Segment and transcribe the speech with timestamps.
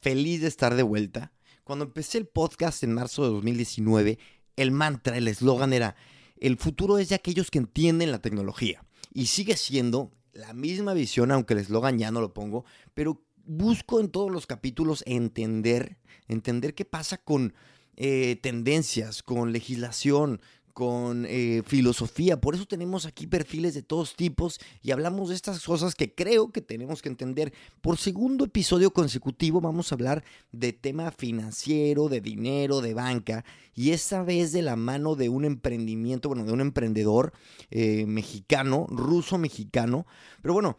[0.00, 1.32] feliz de estar de vuelta.
[1.64, 4.18] Cuando empecé el podcast en marzo de 2019,
[4.56, 5.96] el mantra, el eslogan era,
[6.38, 8.84] el futuro es de aquellos que entienden la tecnología.
[9.12, 14.00] Y sigue siendo la misma visión, aunque el eslogan ya no lo pongo, pero busco
[14.00, 15.98] en todos los capítulos entender,
[16.28, 17.54] entender qué pasa con
[17.96, 20.40] eh, tendencias, con legislación,
[20.80, 22.40] con eh, filosofía.
[22.40, 26.52] Por eso tenemos aquí perfiles de todos tipos y hablamos de estas cosas que creo
[26.52, 27.52] que tenemos que entender.
[27.82, 33.90] Por segundo episodio consecutivo vamos a hablar de tema financiero, de dinero, de banca y
[33.90, 37.34] esta vez de la mano de un emprendimiento, bueno, de un emprendedor
[37.70, 40.06] eh, mexicano, ruso-mexicano.
[40.40, 40.78] Pero bueno,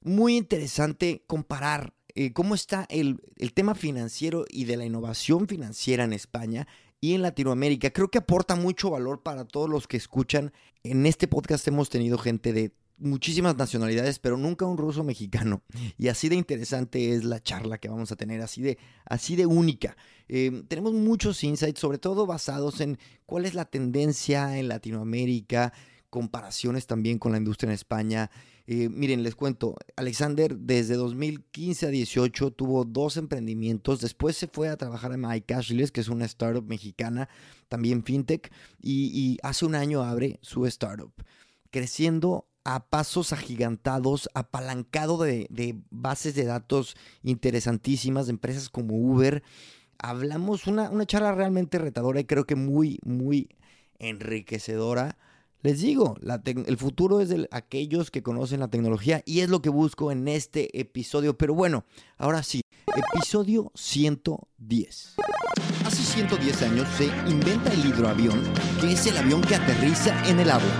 [0.00, 6.02] muy interesante comparar eh, cómo está el, el tema financiero y de la innovación financiera
[6.02, 6.66] en España
[7.00, 7.90] y en Latinoamérica.
[7.90, 10.52] Creo que aporta mucho valor para todos los que escuchan.
[10.82, 15.62] En este podcast hemos tenido gente de muchísimas nacionalidades, pero nunca un ruso mexicano.
[15.98, 19.46] Y así de interesante es la charla que vamos a tener, así de, así de
[19.46, 19.96] única.
[20.28, 25.72] Eh, tenemos muchos insights, sobre todo basados en cuál es la tendencia en Latinoamérica,
[26.10, 28.30] comparaciones también con la industria en España.
[28.68, 34.68] Eh, miren, les cuento, Alexander desde 2015 a 18 tuvo dos emprendimientos, después se fue
[34.68, 37.28] a trabajar en MyCashless, que es una startup mexicana,
[37.68, 38.50] también fintech,
[38.82, 41.12] y, hace un año abre su startup,
[41.70, 45.46] creciendo a pasos agigantados, apalancado de,
[45.90, 49.44] bases de datos interesantísimas de empresas como Uber.
[49.98, 53.48] Hablamos una charla realmente retadora y creo que muy, muy
[54.00, 55.16] enriquecedora
[55.62, 59.68] les digo, el futuro es de aquellos que conocen la tecnología y es lo que
[59.68, 61.36] busco en este episodio.
[61.36, 61.84] Pero bueno,
[62.18, 62.60] ahora sí,
[62.94, 65.16] episodio 110.
[65.84, 68.42] Hace 110 años se inventa el hidroavión,
[68.80, 70.70] que es el avión que aterriza en el agua.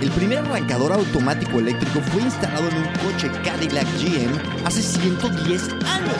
[0.00, 6.16] El primer arrancador automático eléctrico fue instalado en un coche Cadillac GM hace 110 años.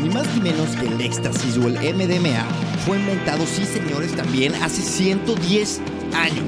[0.00, 2.44] Ni más ni menos que el éxtasis o el MDMA
[2.86, 6.44] fue inventado, sí señores, también hace 110 años años.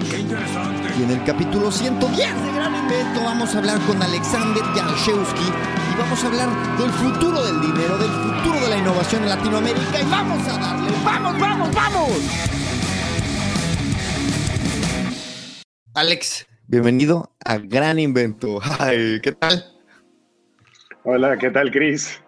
[0.99, 5.99] Y en el capítulo 110 de Gran Invento vamos a hablar con Alexander Janszewski y
[5.99, 10.11] vamos a hablar del futuro del dinero, del futuro de la innovación en Latinoamérica y
[10.11, 12.11] vamos a darle, vamos, vamos, vamos.
[15.95, 18.61] Alex, bienvenido a Gran Invento.
[19.23, 19.65] ¿qué tal?
[21.05, 22.21] Hola, ¿qué tal, Chris?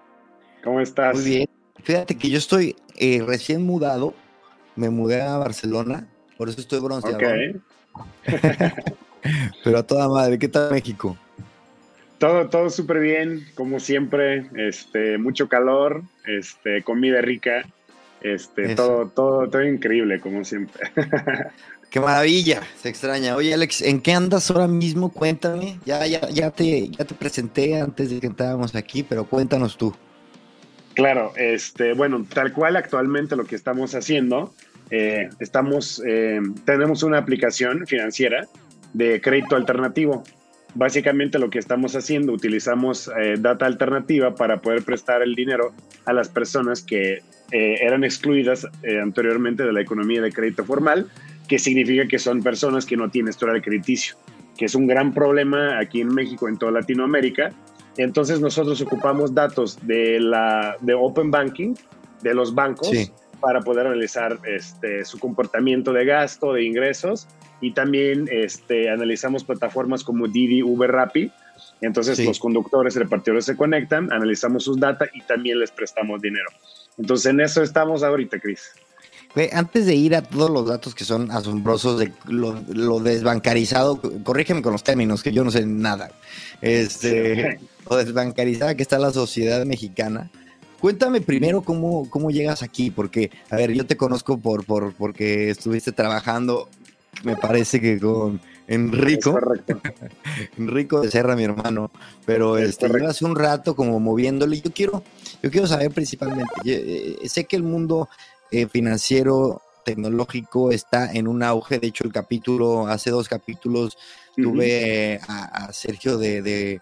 [0.64, 1.14] ¿Cómo estás?
[1.14, 1.48] Muy bien.
[1.82, 4.14] Fíjate que yo estoy eh, recién mudado,
[4.76, 6.08] me mudé a Barcelona
[6.42, 7.18] por eso estoy bronceado.
[9.62, 11.16] Pero a toda madre, ¿qué tal México?
[12.18, 17.64] Todo, todo súper bien, como siempre, este, mucho calor, este, comida rica,
[18.22, 20.90] este, todo, todo, todo increíble, como siempre.
[21.90, 23.36] Qué maravilla, se extraña.
[23.36, 25.12] Oye, Alex, ¿en qué andas ahora mismo?
[25.12, 25.78] Cuéntame.
[25.84, 29.94] Ya, ya, ya te, ya te presenté antes de que entráramos aquí, pero cuéntanos tú.
[30.94, 34.52] Claro, este, bueno, tal cual actualmente lo que estamos haciendo
[34.90, 38.46] eh, estamos, eh, tenemos una aplicación financiera
[38.92, 40.22] de crédito alternativo.
[40.74, 45.72] Básicamente lo que estamos haciendo, utilizamos eh, data alternativa para poder prestar el dinero
[46.04, 47.22] a las personas que
[47.54, 48.66] eran excluidas
[49.02, 51.10] anteriormente de la economía de crédito formal,
[51.48, 54.16] que significa que son personas que no tienen historial crediticio,
[54.56, 57.52] que es un gran problema aquí en México, en toda Latinoamérica.
[57.98, 61.74] Entonces nosotros ocupamos datos de, la, de Open Banking,
[62.22, 67.26] de los bancos, para poder analizar este, su comportamiento de gasto, de ingresos
[67.60, 71.30] y también este, analizamos plataformas como Didi, Uber, Rappi.
[71.80, 76.48] Entonces los conductores repartidores se conectan, analizamos sus datos y también les prestamos dinero.
[76.96, 78.70] Entonces en eso estamos ahorita, Cris.
[79.52, 84.72] Antes de ir a todos los datos que son asombrosos de lo, desbancarizado, corrígeme con
[84.72, 86.12] los términos, que yo no sé nada.
[86.60, 87.58] Este,
[87.90, 90.30] Lo desbancarizada que está la sociedad mexicana.
[90.82, 95.48] Cuéntame primero cómo, cómo llegas aquí, porque, a ver, yo te conozco por, por porque
[95.48, 96.68] estuviste trabajando,
[97.22, 99.38] me parece que con Enrico.
[100.58, 101.92] Enrico de Serra, mi hermano.
[102.26, 104.60] Pero este, hace un rato como moviéndole.
[104.60, 105.04] Yo quiero,
[105.40, 108.08] yo quiero saber principalmente, eh, sé que el mundo
[108.50, 111.78] eh, financiero tecnológico está en un auge.
[111.78, 113.96] De hecho, el capítulo, hace dos capítulos,
[114.36, 116.80] tuve a, Sergio de, de,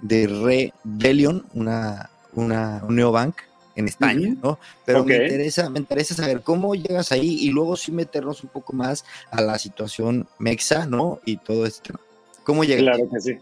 [0.00, 3.36] de Rebellion, una, una, un neobank
[3.76, 4.58] en España, ¿no?
[4.84, 8.72] Pero me, interesa, me interesa saber cómo llegas ahí y luego sí meternos un poco
[8.72, 11.20] más a la situación mexa, ¿no?
[11.24, 11.98] Y todo esto.
[12.44, 12.82] ¿Cómo llegas?
[12.82, 13.38] Claro que sí.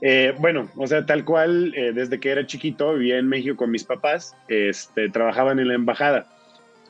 [0.00, 3.70] Eh, bueno, o sea, tal cual, eh, desde que era chiquito, vivía en México con
[3.70, 6.26] mis papás, este, trabajaban en la embajada.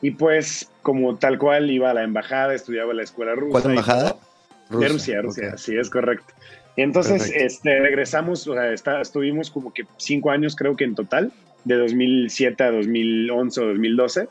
[0.01, 3.61] Y pues, como tal cual, iba a la embajada, estudiaba en la escuela rusa.
[3.61, 4.17] ¿Cuál embajada?
[4.69, 6.33] Rusia, de Rusia, Rusia, sí, es correcto.
[6.75, 11.31] Entonces, este, regresamos, o sea, está, estuvimos como que cinco años creo que en total
[11.65, 14.27] de 2007 a 2011 o 2012.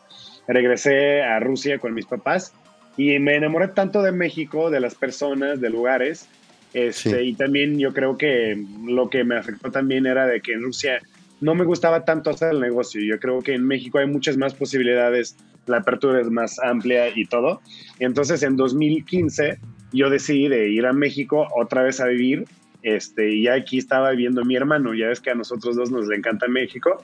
[0.49, 2.53] Regresé a Rusia con mis papás
[2.97, 6.29] y me enamoré tanto de México, de las personas, de lugares.
[6.75, 10.63] Este, Y también yo creo que lo que me afectó también era de que en
[10.63, 11.01] Rusia
[11.41, 13.01] no me gustaba tanto hacer el negocio.
[13.03, 15.37] Yo creo que en México hay muchas más posibilidades,
[15.67, 17.61] la apertura es más amplia y todo.
[17.99, 19.59] Entonces en 2015
[19.93, 22.45] yo decidí de ir a México otra vez a vivir.
[22.83, 26.49] Este, y aquí estaba viviendo mi hermano, ya ves que a nosotros dos nos encanta
[26.49, 27.03] México.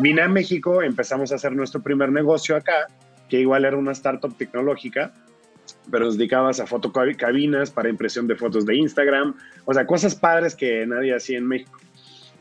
[0.00, 2.86] Vine a México, empezamos a hacer nuestro primer negocio acá,
[3.28, 5.14] que igual era una startup tecnológica,
[5.90, 9.34] pero nos dedicabas a fotocabinas para impresión de fotos de Instagram,
[9.64, 11.78] o sea, cosas padres que nadie hacía en México.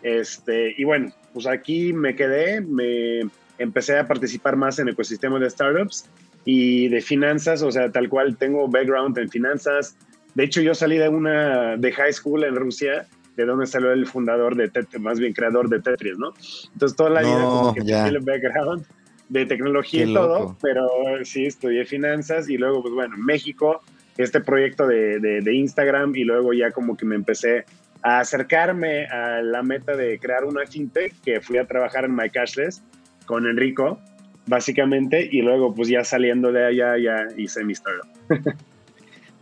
[0.04, 3.22] Este, y bueno, pues aquí me quedé, me
[3.58, 6.10] empecé a participar más en ecosistema de startups
[6.44, 9.98] y de finanzas, o sea, tal cual tengo background en finanzas.
[10.36, 14.06] De hecho, yo salí de una de high school en Rusia, de donde salió el
[14.06, 16.34] fundador de Tetris, más bien creador de Tetris, ¿no?
[16.74, 18.86] Entonces, toda la vida como que tenía el background
[19.30, 20.88] de tecnología y todo, pero
[21.24, 23.82] sí estudié finanzas y luego, pues bueno, México,
[24.18, 27.66] este proyecto de, de, de Instagram y luego ya como que me empecé
[28.04, 32.84] a acercarme a la meta de crear una fintech que fui a trabajar en MyCashless
[33.26, 34.00] con Enrico,
[34.46, 38.08] básicamente, y luego pues ya saliendo de allá ya hice mi startup.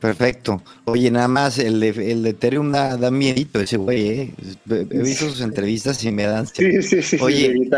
[0.04, 0.62] Perfecto.
[0.84, 4.34] Oye, nada más, el de, el de Ethereum da, da miedito ese güey, ¿eh?
[4.70, 6.46] He visto sus entrevistas y me dan...
[6.46, 7.18] Sí, sí, sí.
[7.22, 7.54] Oye,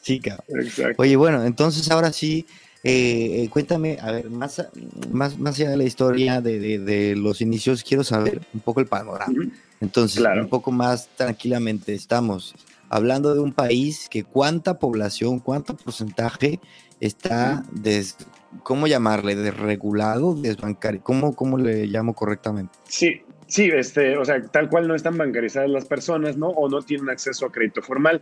[0.00, 0.44] sí, cabrón.
[0.62, 1.02] Exacto.
[1.02, 2.46] Oye, bueno, entonces ahora sí,
[2.82, 4.66] eh, eh, cuéntame, a ver, más,
[5.12, 8.80] más, más allá de la historia de, de, de, los inicios, quiero saber un poco
[8.80, 9.50] el panorama.
[9.82, 10.44] Entonces, claro.
[10.44, 12.54] un poco más tranquilamente, estamos
[12.88, 16.58] hablando de un país que cuánta población, cuánto porcentaje
[17.00, 18.16] está, des,
[18.62, 19.36] ¿cómo llamarle?
[19.36, 20.34] ¿Desregulado?
[20.34, 21.00] ¿Desbancario?
[21.02, 22.72] ¿Cómo, ¿Cómo le llamo correctamente?
[22.84, 26.48] Sí, sí, este, o sea, tal cual no están bancarizadas las personas, ¿no?
[26.48, 28.20] O no tienen acceso a crédito formal.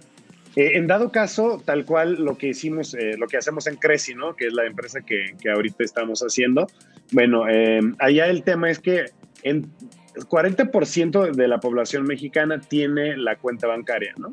[0.56, 4.14] Eh, en dado caso, tal cual lo que hicimos, eh, lo que hacemos en Creci,
[4.14, 4.34] ¿no?
[4.34, 6.66] Que es la empresa que, que ahorita estamos haciendo.
[7.12, 9.06] Bueno, eh, allá el tema es que
[9.42, 9.70] en
[10.14, 14.30] 40% de la población mexicana tiene la cuenta bancaria, ¿no?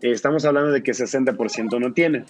[0.00, 2.24] estamos hablando de que 60% no tiene.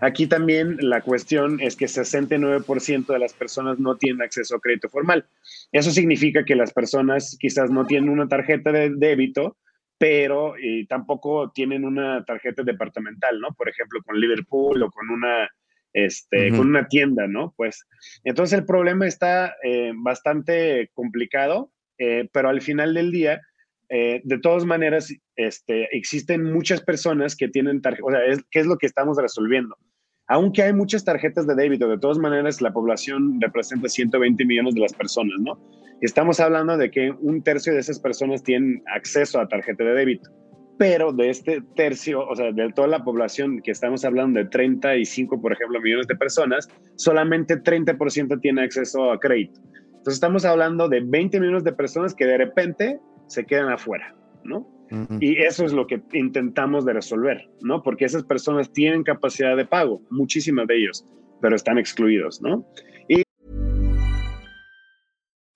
[0.00, 4.88] Aquí también la cuestión es que 69% de las personas no tienen acceso a crédito
[4.88, 5.26] formal.
[5.72, 9.56] Eso significa que las personas quizás no tienen una tarjeta de débito,
[9.98, 13.48] pero eh, tampoco tienen una tarjeta departamental, ¿no?
[13.52, 15.48] Por ejemplo, con Liverpool o con una,
[15.92, 16.56] este, uh -huh.
[16.56, 17.52] con una tienda, ¿no?
[17.56, 17.86] Pues
[18.24, 23.42] entonces el problema está eh, bastante complicado, eh, pero al final del día,
[23.90, 28.60] eh, de todas maneras, este, existen muchas personas que tienen tarjeta, o sea, es, ¿qué
[28.60, 29.76] es lo que estamos resolviendo?
[30.30, 34.80] Aunque hay muchas tarjetas de débito, de todas maneras la población representa 120 millones de
[34.80, 35.58] las personas, ¿no?
[36.02, 40.30] Estamos hablando de que un tercio de esas personas tienen acceso a tarjeta de débito,
[40.78, 45.42] pero de este tercio, o sea, de toda la población que estamos hablando de 35,
[45.42, 49.60] por ejemplo, millones de personas, solamente 30% tiene acceso a crédito.
[49.86, 54.79] Entonces estamos hablando de 20 millones de personas que de repente se quedan afuera, ¿no?
[54.90, 55.18] Uh -huh.
[55.20, 57.82] Y eso es lo que intentamos de resolver, ¿no?
[57.82, 61.04] Porque esas personas tienen capacidad de pago, muchísimas de ellos,
[61.40, 62.64] pero están excluidos, ¿no?
[63.08, 63.22] Y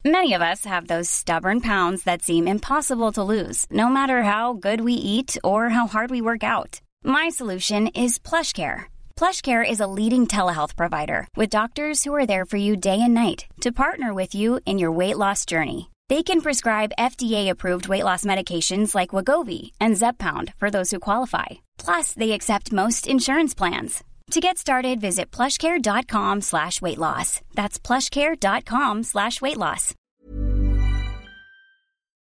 [0.07, 4.53] Many of us have those stubborn pounds that seem impossible to lose, no matter how
[4.53, 6.81] good we eat or how hard we work out.
[7.03, 8.85] My solution is PlushCare.
[9.17, 13.15] PlushCare is a leading telehealth provider with doctors who are there for you day and
[13.15, 15.91] night to partner with you in your weight loss journey.
[16.15, 21.59] They can prescribe FDA-approved weight loss medications like Wagovi and Zepbound for those who qualify.
[21.77, 24.05] Plus, they accept most insurance plans.
[24.31, 27.41] To get started, visit plushcare.com slash weight loss.
[27.57, 29.93] That's plushcare.com slash weight loss.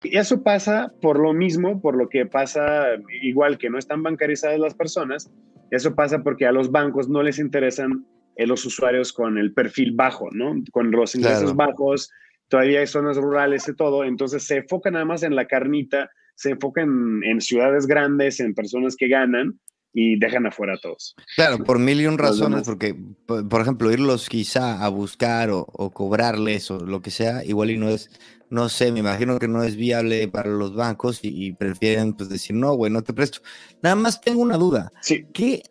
[0.02, 2.88] Eso pasa por lo mismo, por lo que pasa
[3.22, 5.30] igual que no están bancarizadas las personas,
[5.70, 9.92] eso pasa porque a los bancos no les interesan eh, los usuarios con el perfil
[9.94, 10.56] bajo, ¿no?
[10.72, 11.54] Con los ingresos claro.
[11.54, 12.10] bajos,
[12.48, 16.50] todavía hay zonas rurales y todo, entonces se enfoca nada más en la carnita, se
[16.50, 19.58] enfoca en, en ciudades grandes, en personas que ganan
[19.92, 21.16] y dejan afuera a todos.
[21.36, 22.94] Claro, por mil y un razones, porque,
[23.26, 27.78] por ejemplo, irlos quizá a buscar o, o, cobrarles o lo que sea, igual y
[27.78, 28.10] no es,
[28.50, 32.28] no sé, me imagino que no es viable para los bancos y, y prefieren pues
[32.28, 33.40] decir, no, güey, no te presto.
[33.82, 34.92] Nada más tengo una duda.
[35.00, 35.24] Sí.
[35.32, 35.62] ¿Qué,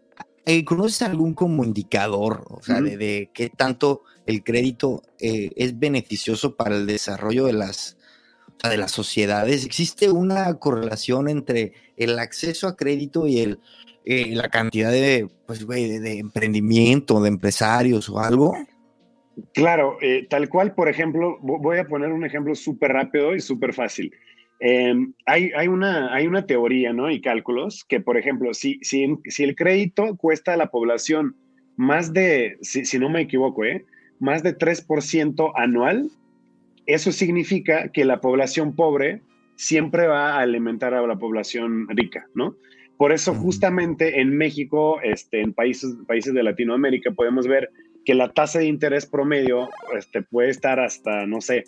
[0.47, 2.83] eh, ¿Conoces algún como indicador, o sea, uh -huh.
[2.83, 7.97] de, de, qué tanto el crédito eh, es beneficioso para el desarrollo de las,
[8.67, 9.65] de las sociedades?
[9.65, 13.59] ¿Existe una correlación entre el acceso a crédito y el,
[14.05, 18.55] eh, la cantidad de, pues, de, emprendimiento, de empresarios o algo?
[19.53, 23.73] Claro, eh, tal cual, por ejemplo, voy a poner un ejemplo súper rápido y súper
[23.73, 24.11] fácil.
[24.59, 27.11] Em, hay, hay, una, hay una teoría, ¿no?
[27.11, 31.35] Y cálculos que, por ejemplo, si, si, si el crédito cuesta a la población
[31.75, 33.85] más de, si, si no me equivoco, ¿eh?
[34.19, 36.09] Más de 3% anual,
[36.85, 39.21] eso significa que la población pobre
[39.55, 42.55] siempre va a alimentar a la población rica, ¿no?
[42.97, 47.69] Por eso justamente en México, este, en países, países de Latinoamérica, podemos ver
[48.05, 51.65] que la tasa de interés promedio este, puede estar hasta, no sé,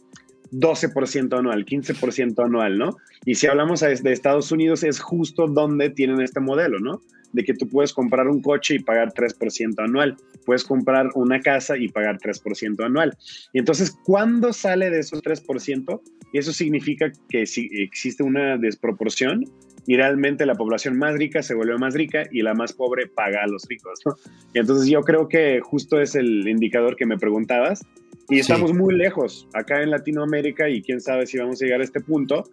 [0.51, 2.97] 12% anual, 15% anual, ¿no?
[3.25, 7.01] Y si hablamos de Estados Unidos, es justo donde tienen este modelo, ¿no?
[7.33, 11.77] De que tú puedes comprar un coche y pagar 3% anual, puedes comprar una casa
[11.77, 13.17] y pagar 3% anual.
[13.53, 16.01] Y entonces, ¿cuándo sale de esos 3%?
[16.33, 19.43] Y eso significa que si existe una desproporción
[19.87, 23.43] y realmente la población más rica se vuelve más rica y la más pobre paga
[23.43, 23.99] a los ricos.
[24.05, 24.15] ¿no?
[24.53, 27.85] Y entonces yo creo que justo es el indicador que me preguntabas
[28.29, 31.84] y estamos muy lejos acá en Latinoamérica y quién sabe si vamos a llegar a
[31.84, 32.43] este punto,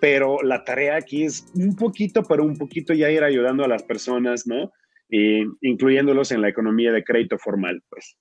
[0.00, 3.82] pero la tarea aquí es un poquito, pero un poquito ya ir ayudando a las
[3.82, 4.72] personas, ¿no?
[5.60, 8.16] Incluyéndolos en la economía de crédito formal, pues.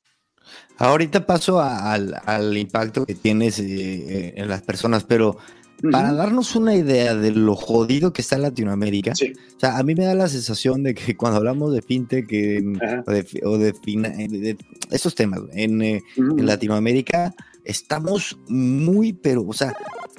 [0.78, 5.38] Ahorita paso al, impacto que tienes eh, eh, en las personas, pero
[5.92, 10.06] para darnos una idea de lo jodido que está Latinoamérica, o sea, a mí me
[10.06, 12.28] da la sensación de que cuando hablamos de fintech
[13.44, 14.58] o, de, de,
[14.92, 19.76] esos temas en, eh, en, Latinoamérica, estamos muy, pero, o sea,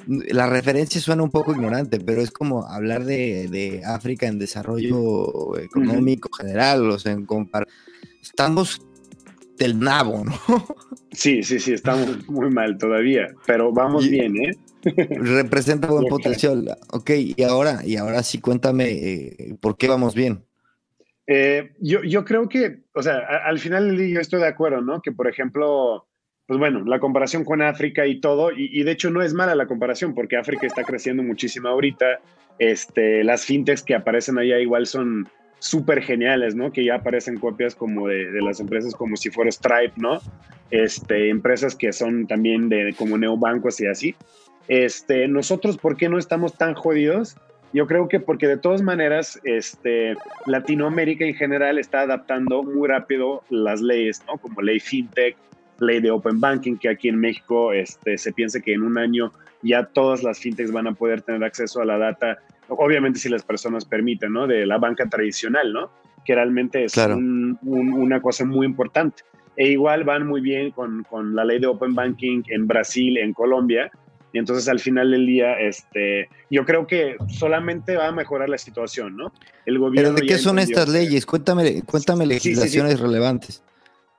[0.07, 6.29] la referencia suena un poco ignorante, pero es como hablar de, África en desarrollo económico
[6.31, 7.67] general, o sea, en compar
[8.21, 8.81] estamos
[9.57, 10.33] del nabo, ¿no?
[11.11, 14.51] Sí, sí, sí, estamos muy mal todavía, pero vamos bien, ¿eh?
[14.83, 16.77] Representa buen potencial.
[16.91, 20.43] Ok, y ahora, y ahora sí cuéntame eh, por qué vamos bien.
[21.31, 24.99] Eh, yo, yo creo que, o sea, al final yo estoy de acuerdo, ¿no?
[25.01, 26.07] Que por ejemplo,
[26.47, 29.67] pues bueno, la comparación con África y todo, y, de hecho no es mala la
[29.67, 32.19] comparación, porque África está creciendo muchísimo ahorita.
[32.57, 36.71] Este, las fintechs que aparecen allá igual son súper geniales, ¿no?
[36.71, 40.19] Que ya aparecen copias como de, de, las empresas como si fuera Stripe, ¿no?
[40.71, 44.15] Este, empresas que son también de como neobancos y así.
[44.69, 47.35] Este, nosotros, ¿por qué no estamos tan jodidos?
[47.73, 53.43] Yo creo que porque de todas maneras, este, Latinoamérica en general está adaptando muy rápido
[53.49, 54.37] las leyes, ¿no?
[54.37, 55.35] Como ley fintech,
[55.79, 59.31] ley de open banking, que aquí en México este, se piensa que en un año
[59.63, 63.43] ya todas las fintechs van a poder tener acceso a la data, obviamente si las
[63.43, 64.45] personas permiten, ¿no?
[64.45, 65.89] De la banca tradicional, ¿no?
[66.25, 66.95] Que realmente es
[67.63, 69.23] una cosa muy importante.
[69.55, 73.33] E igual van muy bien con, con la ley de open banking en Brasil, en
[73.33, 73.91] Colombia,
[74.33, 78.57] y entonces al final del día, este, yo creo que solamente va a mejorar la
[78.57, 79.33] situación, ¿no?
[79.65, 81.25] El gobierno ¿Pero de qué son estas leyes?
[81.25, 83.63] Cuéntame, cuéntame legislaciones relevantes.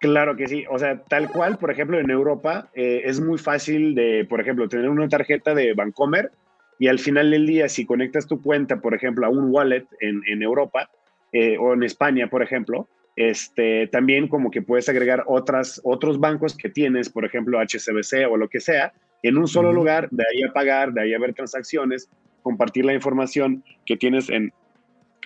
[0.00, 3.94] Claro que sí, o sea, tal cual, por ejemplo, en Europa eh, es muy fácil
[3.94, 6.30] de, por ejemplo, tener una tarjeta de Bancomer
[6.78, 10.22] y al final del día, si conectas tu cuenta, por ejemplo, a un wallet en,
[10.26, 10.88] en Europa
[11.32, 16.56] eh, o en España, por ejemplo, este, también como que puedes agregar otras, otros bancos
[16.56, 20.42] que tienes, por ejemplo, HSBC o lo que sea, en un solo lugar, de ahí
[20.42, 22.08] a pagar, de ahí a ver transacciones,
[22.42, 24.52] compartir la información que tienes en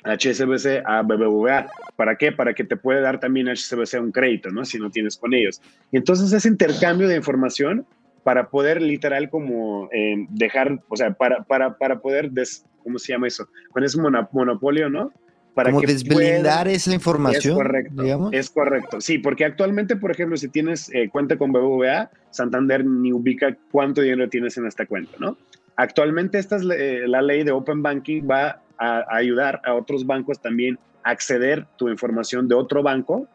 [0.05, 1.67] HSBC a BBVA.
[1.97, 2.33] ¿Para qué?
[2.33, 4.65] Para que te pueda dar también HSBC un crédito, ¿no?
[4.65, 5.61] Si no tienes con ellos.
[5.93, 7.87] Entonces ese intercambio de información
[8.23, 12.31] para poder literal como eh, dejar, o sea, para, para, para poder,
[12.83, 13.49] ¿cómo se llama eso?
[13.71, 15.13] Con ese monopolio, ¿no?
[15.55, 17.53] Para Como que desblindar esa información.
[17.53, 19.01] Es correcto, es correcto.
[19.01, 24.01] Sí, porque actualmente, por ejemplo, si tienes eh, cuenta con BBVA, Santander ni ubica cuánto
[24.01, 25.39] dinero tienes en esta cuenta, ¿no?
[25.77, 30.41] Actualmente esta es eh, la ley de Open Banking va a, ayudar a otros bancos
[30.41, 33.29] también a acceder tu información de otro banco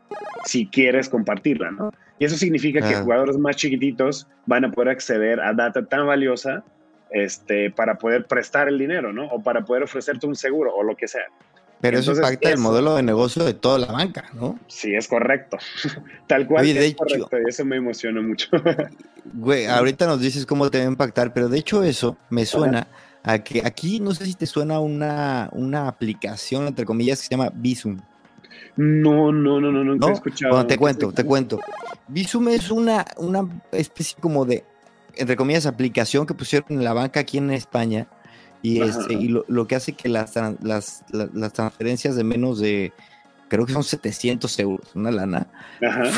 [0.45, 1.91] si quieres compartirla, ¿no?
[2.17, 6.65] Y eso significa que jugadores más chiquititos van a poder acceder a data tan valiosa
[7.11, 9.27] este, para poder prestar el dinero, ¿no?
[9.27, 11.25] O para poder ofrecerte un seguro o lo que sea.
[11.81, 14.59] Pero eso impacta el modelo de negocio de toda la banca, ¿no?
[14.67, 15.57] Sí, es correcto.
[16.27, 18.49] Tal cual es correcto, y eso me emociona mucho.
[19.33, 22.87] güey, ahorita nos dices cómo te va a impactar, pero de hecho eso me suena
[23.23, 27.31] a que aquí, no sé si te suena una, una aplicación, entre comillas, que se
[27.31, 27.99] llama Visum.
[28.75, 30.11] No, no, no, no, nunca ¿No?
[30.11, 30.53] he escuchado.
[30.53, 31.59] Bueno, te cuento, te cuento.
[32.07, 34.65] Visum es una, una especie como de,
[35.15, 38.07] entre comillas, aplicación que pusieron en la banca aquí en España
[38.61, 42.91] y, este, y lo, que hace que las, las, las, transferencias de menos de,
[43.47, 45.47] creo que son 700 euros, una lana,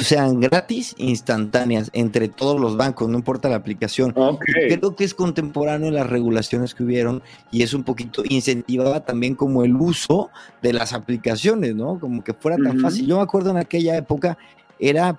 [0.02, 4.14] sean gratis, instantáneas, entre todos los bancos, no importa la aplicación.
[4.40, 7.22] Creo que es contemporáneo en las regulaciones que hubieron
[7.52, 10.30] y es un poquito, incentivaba también como el uso
[10.62, 12.00] de las aplicaciones, ¿no?
[12.00, 13.08] Como que fuera tan fácil.
[13.08, 14.38] Yo me acuerdo en aquella época,
[14.80, 15.16] era,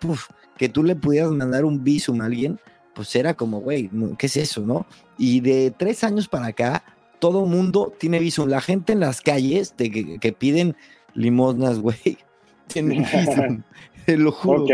[0.57, 2.59] que tú le pudieras mandar un visum a alguien,
[2.95, 4.87] pues era como, güey, ¿qué es eso, no?
[5.17, 6.85] Y de tres años para acá,
[7.23, 8.49] todo mundo tiene Visum.
[8.49, 10.75] La gente en las calles de que, piden
[11.15, 12.19] limosnas, güey,
[12.67, 13.63] tienen Visum.
[14.05, 14.65] Te lo juro.
[14.65, 14.71] Ok,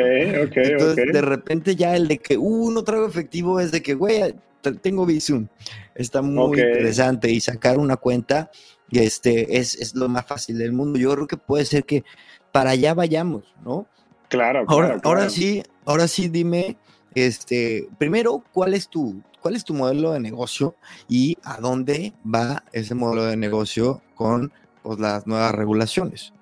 [0.47, 3.93] ok, Entonces, de repente ya el de que, uh, no traigo efectivo es de que,
[3.93, 4.35] güey,
[4.81, 5.49] tengo Visum.
[5.95, 8.51] Está muy interesante y sacar una cuenta
[8.93, 10.99] este, es, es, lo más fácil del mundo.
[10.99, 12.03] Yo creo que puede ser que
[12.51, 13.87] para allá vayamos, ¿no?
[14.29, 16.79] Claro, ahora, ahora sí, ahora sí dime,
[17.15, 20.75] este, primero, ¿cuál es tu, cuál es tu modelo de negocio
[21.09, 24.53] y a dónde va ese modelo de negocio con
[24.83, 26.33] pues, las nuevas regulaciones?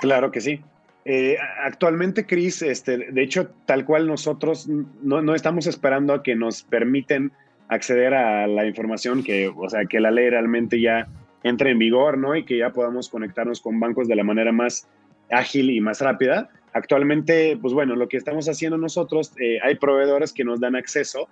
[0.00, 0.60] Claro que sí.
[1.04, 6.62] Eh, actualmente, Cris, este, de hecho, tal cual nosotros no, estamos esperando a que nos
[6.62, 7.32] permiten
[7.68, 11.08] acceder a la información que, o sea, que la ley realmente ya
[11.42, 12.34] entre en vigor, ¿no?
[12.34, 14.88] Y que ya podamos conectarnos con bancos de la manera más
[15.30, 16.48] ágil y más rápida.
[16.72, 21.28] Actualmente, pues bueno, lo que estamos haciendo nosotros, eh, hay proveedores que nos dan acceso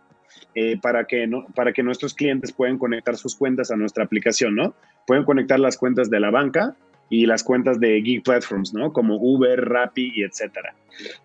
[0.55, 4.55] eh, para, que no, para que nuestros clientes puedan conectar sus cuentas a nuestra aplicación,
[4.55, 4.75] ¿no?
[5.07, 6.75] Pueden conectar las cuentas de la banca
[7.09, 8.93] y las cuentas de gig platforms, ¿no?
[8.93, 10.75] Como Uber, Rappi y etcétera.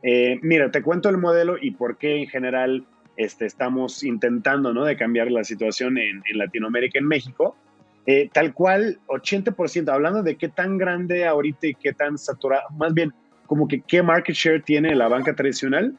[0.04, 2.86] Eh, mira, te cuento el modelo y por qué en general
[3.16, 4.86] este, estamos intentando, ¿no?
[4.86, 7.56] De cambiar la situación en, en Latinoamérica, en México.
[8.10, 12.94] Eh, tal cual, 80%, hablando de qué tan grande ahorita y qué tan saturado, más
[12.94, 13.14] bien,
[13.46, 15.94] como que qué market share tiene la banca tradicional,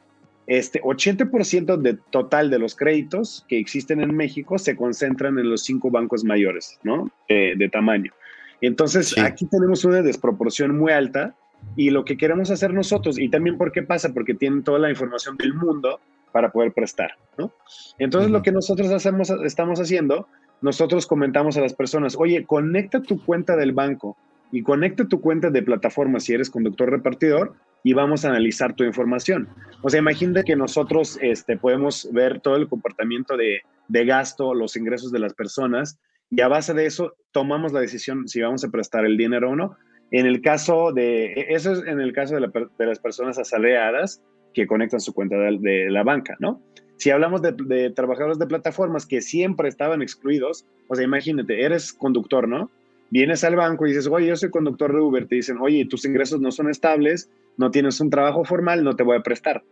[0.49, 5.63] este 80% de total de los créditos que existen en México se concentran en los
[5.63, 7.11] cinco bancos mayores, ¿no?
[7.29, 8.13] de tamaño.
[8.61, 11.37] Entonces, aquí tenemos una desproporción muy alta
[11.77, 14.91] y lo que queremos hacer nosotros, y también por qué pasa, porque tienen toda la
[14.91, 16.01] información del mundo
[16.33, 17.53] para poder prestar, ¿no?
[17.99, 20.27] Entonces, lo que nosotros hacemos, estamos haciendo
[20.61, 24.17] nosotros comentamos a las personas, oye, conecta tu cuenta del banco
[24.51, 28.85] y conecta tu cuenta de plataforma si eres conductor repartidor y vamos a analizar tu
[28.85, 29.49] información.
[29.83, 33.63] O sea, imagínate que nosotros este, podemos ver todo el comportamiento de,
[34.05, 35.99] gasto, los ingresos de las personas
[36.31, 39.57] y a base de eso tomamos la decisión si vamos a prestar el dinero o
[39.57, 39.77] no.
[40.11, 44.23] En el caso de, eso es en el caso de, las personas asalariadas
[44.55, 46.63] que conectan su cuenta de la banca, ¿no?
[46.99, 52.49] Si hablamos de, trabajadores de plataformas que siempre estaban excluidos, o sea, imagínate, eres conductor,
[52.49, 52.73] ¿no?
[53.11, 56.05] Vienes al banco y dices, oye, yo soy conductor de Uber, te dicen, oye, tus
[56.05, 59.63] ingresos no son estables, no tienes un trabajo formal, no te voy a prestar.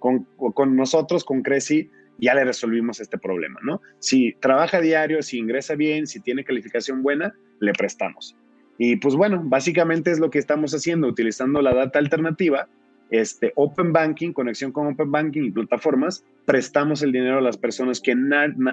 [0.00, 3.80] Con, nosotros, con Creci, ya le resolvimos este problema, ¿no?
[4.00, 8.36] Si trabaja diario, si ingresa bien, si tiene calificación buena, le prestamos.
[8.76, 12.68] Y pues bueno, básicamente es lo que estamos haciendo, utilizando la data alternativa
[13.10, 18.00] este, Open Banking, conexión con Open Banking y plataformas, prestamos el dinero a las personas
[18.00, 18.12] que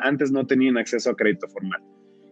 [0.03, 1.81] antes no tenían acceso a crédito formal.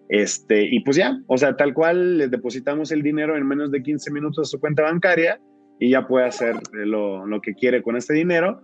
[0.08, 3.84] Este, y pues ya, o sea, tal cual les depositamos el dinero en menos de
[3.84, 5.40] 15 minutos a su cuenta bancaria
[5.80, 8.62] y ya puede hacer lo, lo que quiere con este dinero,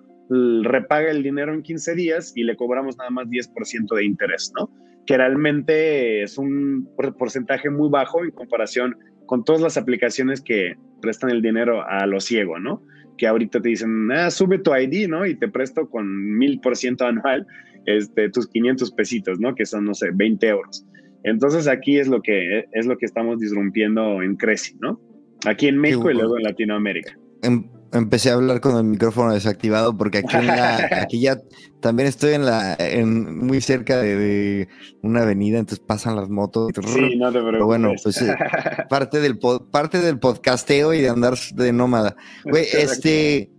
[0.64, 4.70] repaga el dinero en 15 días y le cobramos nada más 10% de interés, ¿no?
[5.06, 8.98] Que realmente es un porcentaje muy bajo en comparación
[9.28, 12.82] con todas las aplicaciones que prestan el dinero a lo ciego, ¿no?
[13.18, 15.26] que ahorita te dicen, ah, sube tu ID, ¿no?
[15.26, 17.46] Y te presto con mil por ciento anual
[17.86, 19.56] este, tus 500 pesitos, ¿no?
[19.56, 20.86] Que son, no sé, 20 euros.
[21.24, 25.00] Entonces aquí es lo que, es lo que estamos disrumpiendo en Creci, ¿no?
[25.46, 27.18] Aquí en México y luego en Latinoamérica.
[27.42, 30.36] Em, empecé a hablar con el micrófono desactivado porque aquí,
[30.92, 31.40] aquí ya
[31.80, 34.68] también estoy en la en, muy cerca de,
[35.02, 36.72] una avenida, entonces pasan las motos.
[36.76, 37.52] Sí, no te preocupes.
[37.52, 38.36] Pero bueno, pues eh,
[38.90, 39.40] parte, del
[39.72, 42.16] parte del podcasteo y de andar de nómada.
[42.44, 43.52] Güey, este,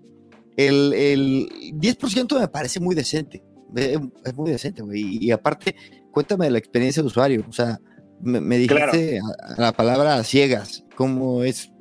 [0.57, 3.43] el, el 10% me parece muy decente.
[3.75, 5.19] Es muy decente, güey.
[5.21, 5.75] Y, aparte,
[6.13, 7.45] cuéntame de la experiencia de usuario.
[7.49, 7.79] O sea,
[8.21, 9.21] me, dijiste
[9.59, 10.85] la palabra ciegas.
[10.95, 11.73] ¿Cómo es?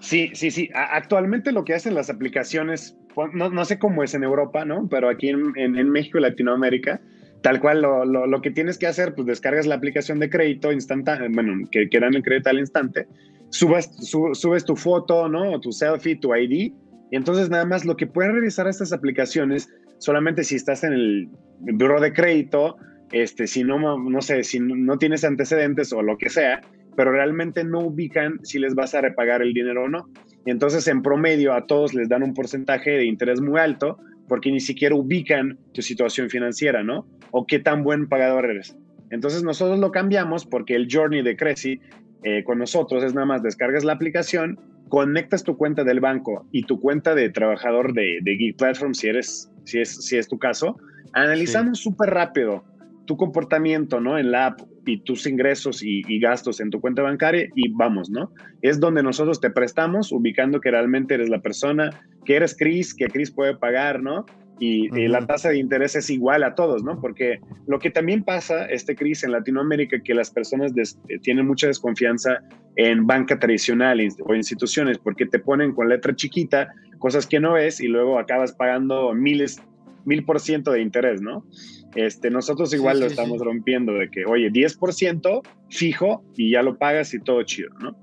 [0.00, 0.70] Sí, sí, sí.
[0.74, 4.86] Actualmente lo que hacen las aplicaciones, pues, no, sé cómo es en Europa, ¿no?
[4.88, 7.00] Pero aquí en, México y Latinoamérica,
[7.42, 11.66] tal cual lo, que tienes que hacer, pues descargas la aplicación de crédito instantáneo, bueno,
[11.70, 13.06] que, que dan el crédito al instante,
[13.48, 15.52] subas, subes tu foto, ¿no?
[15.52, 16.72] O tu selfie, tu ID,
[17.10, 21.28] y entonces nada más lo que pueden revisar estas aplicaciones, solamente si estás en el
[21.60, 22.76] buro de crédito,
[23.14, 26.60] este, si no, no sé, si no tienes antecedentes o lo que sea,
[26.96, 30.08] pero realmente no ubican si les vas a repagar el dinero o no.
[30.46, 34.58] entonces, en promedio, a todos les dan un porcentaje de interés muy alto porque ni
[34.58, 37.06] siquiera ubican tu situación financiera, ¿no?
[37.30, 38.76] O qué tan buen pagador eres.
[39.10, 41.80] Entonces, nosotros lo cambiamos porque el journey de Creci
[42.24, 46.64] eh, con nosotros es nada más descargas la aplicación, conectas tu cuenta del banco y
[46.64, 50.36] tu cuenta de trabajador de, de Geek Platform, si, eres, si, es, si es tu
[50.36, 50.76] caso,
[51.12, 52.64] analizamos súper rápido
[53.06, 54.18] tu comportamiento, ¿no?
[54.18, 58.32] En la app y tus ingresos y, gastos en tu cuenta bancaria y vamos, ¿no?
[58.62, 61.90] Es donde nosotros te prestamos ubicando que realmente eres la persona,
[62.24, 64.24] que eres Chris, que Chris puede pagar, ¿no?
[64.58, 67.00] y, la tasa de interés es igual a todos, ¿no?
[67.00, 71.66] Porque lo que también pasa, este crisis en Latinoamérica, que las personas eh, tienen mucha
[71.66, 72.40] desconfianza
[72.76, 77.80] en banca tradicional o instituciones, porque te ponen con letra chiquita cosas que no ves
[77.80, 79.60] y luego acabas pagando miles,
[80.04, 81.46] mil por ciento de interés, ¿no?
[81.94, 87.14] Este, nosotros igual lo estamos rompiendo de que, oye, 10% fijo y ya lo pagas
[87.14, 87.96] y todo chido, ¿no?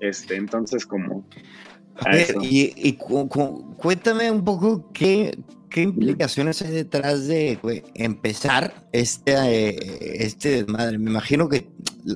[0.00, 1.26] Este, entonces como...
[1.96, 2.98] A ver, y,
[3.76, 5.38] cuéntame un poco qué,
[5.74, 7.58] ¿Qué implicaciones hay detrás de
[7.96, 10.98] empezar este, eh, este desmadre?
[10.98, 11.68] Me imagino que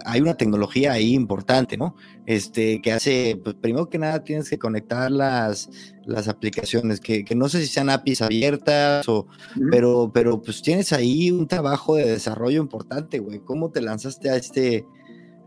[0.05, 1.97] hay una tecnología ahí importante, ¿no?
[2.25, 5.71] Este, que hace, pues primero que nada tienes que conectar las,
[6.07, 9.27] las aplicaciones, que, no sé si sean APIs abiertas o,
[9.73, 13.41] pero, pero pues tienes ahí un trabajo de desarrollo importante, güey.
[13.41, 14.87] ¿Cómo te lanzaste a este,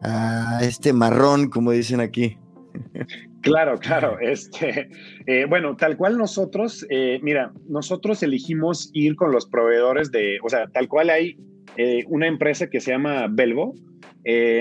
[0.02, 2.38] a este marrón, como dicen aquí?
[3.42, 4.18] Claro, claro.
[4.20, 4.90] Este,
[5.26, 10.50] eh, bueno, tal cual nosotros, eh, mira, nosotros elegimos ir con los proveedores de, o
[10.50, 11.38] sea, tal cual hay
[11.78, 13.76] eh, una empresa que se llama Belvo,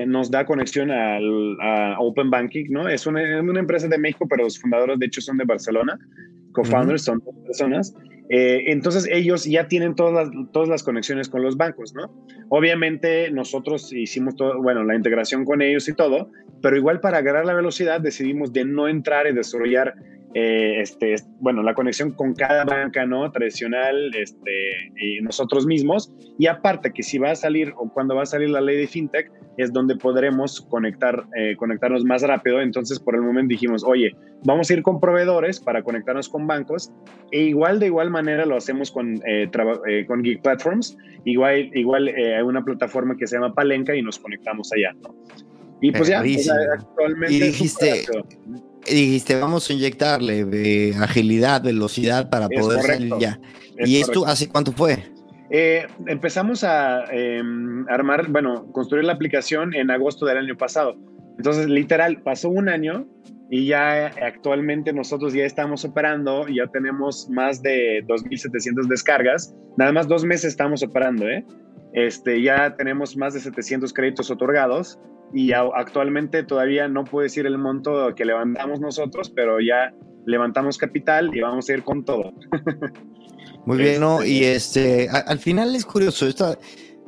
[0.07, 2.88] nos da conexión al, a Open Banking, ¿no?
[2.88, 5.99] Es una, una, empresa de México, pero los fundadores de hecho son de Barcelona,
[6.53, 7.95] co-founders son dos personas.
[8.33, 12.12] Eh, entonces ellos ya tienen todas las, todas las conexiones con los bancos, ¿no?
[12.49, 16.31] Obviamente nosotros hicimos todo, bueno, la integración con ellos y todo,
[16.62, 19.95] pero igual para agarrar la velocidad decidimos de no entrar y desarrollar
[20.35, 23.31] eh, este, bueno, la conexión con cada banca, ¿no?
[23.33, 26.12] Tradicional, este, y nosotros mismos.
[26.38, 28.87] Y aparte que si va a salir o cuando va a salir la ley de
[28.87, 32.61] FinTech, es donde podremos conectar, eh, conectarnos más rápido.
[32.61, 34.14] Entonces, por el momento dijimos, oye,
[34.45, 36.93] vamos a ir con proveedores para conectarnos con bancos.
[37.33, 39.51] E igual, de igual manera, lo hacemos con, eh,
[40.07, 40.97] con Geek Platforms.
[41.25, 45.14] Igual, igual hay una plataforma que se llama Palenca y nos conectamos allá, ¿no?
[45.83, 47.35] Y pues ya, actualmente...
[47.35, 48.05] Y dijiste
[48.87, 53.40] dijiste, vamos a inyectarle eh, agilidad, velocidad para poder salir ya.
[53.79, 55.05] ¿Y esto hace cuánto fue?
[55.51, 60.97] Eh, empezamos a em, armar, bueno, construir la aplicación en agosto del año pasado.
[61.37, 63.07] Entonces, literal, pasó un año
[63.51, 69.53] y ya actualmente nosotros ya estamos operando, ya tenemos más de 2.700 descargas.
[69.77, 71.45] Nada más dos meses estamos operando, ¿eh?
[71.93, 75.01] Este, ya tenemos más de 700 créditos otorgados
[75.33, 79.95] y actualmente todavía no puedo decir el monto que levantamos nosotros, pero ya
[80.27, 82.33] levantamos capital y vamos a ir con todo.
[83.66, 84.25] Muy bien, ¿no?
[84.25, 86.27] Y este, al final es curioso,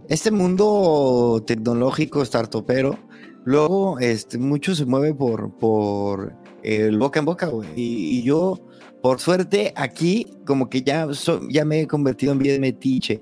[0.08, 2.98] este mundo tecnológico, startupero,
[3.44, 7.68] luego este, mucho se mueve por, por el boca en boca, güey.
[7.74, 8.60] Y, yo,
[9.02, 11.08] por suerte, aquí como que ya,
[11.48, 13.20] ya me he convertido en bien metiche.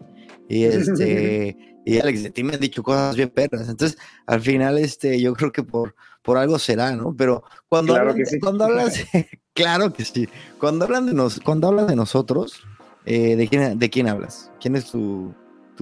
[0.49, 1.57] Y este...
[1.91, 3.69] Y Alex, de ti me han dicho cosas bien perras.
[3.69, 7.17] Entonces, al final, este, yo creo que por, por algo será, ¿no?
[7.17, 9.05] Pero cuando, hablan, cuando hablas,
[9.55, 10.29] claro que sí.
[10.59, 12.63] Cuando hablan de nos, cuando hablan de nosotros,
[13.07, 14.53] eh, ¿de quién, de quién hablas?
[14.61, 15.35] ¿Quién es tu,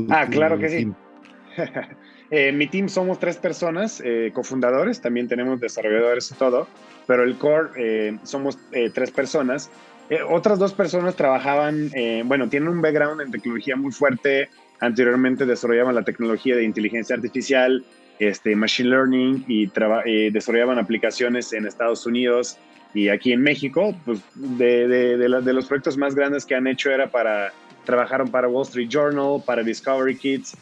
[0.09, 0.93] Ah, claro que sí.
[2.31, 6.69] eh, mi team somos tres personas, eh, cofundadores, también tenemos desarrolladores y todo,
[7.07, 8.57] pero el core eh, somos
[8.95, 9.71] tres personas.
[10.31, 11.91] otras dos personas trabajaban,
[12.25, 14.49] bueno, tienen un background en tecnología muy fuerte,
[14.81, 17.85] Anteriormente desarrollaban la tecnología de inteligencia artificial,
[18.19, 19.71] este, machine learning y,
[20.31, 22.59] desarrollaban aplicaciones en Estados Unidos
[22.95, 23.95] y aquí en México.
[24.05, 27.53] Pues de, de, los proyectos más grandes que han hecho era para,
[27.85, 30.57] trabajaron para Wall Street Journal, para Discovery Kids.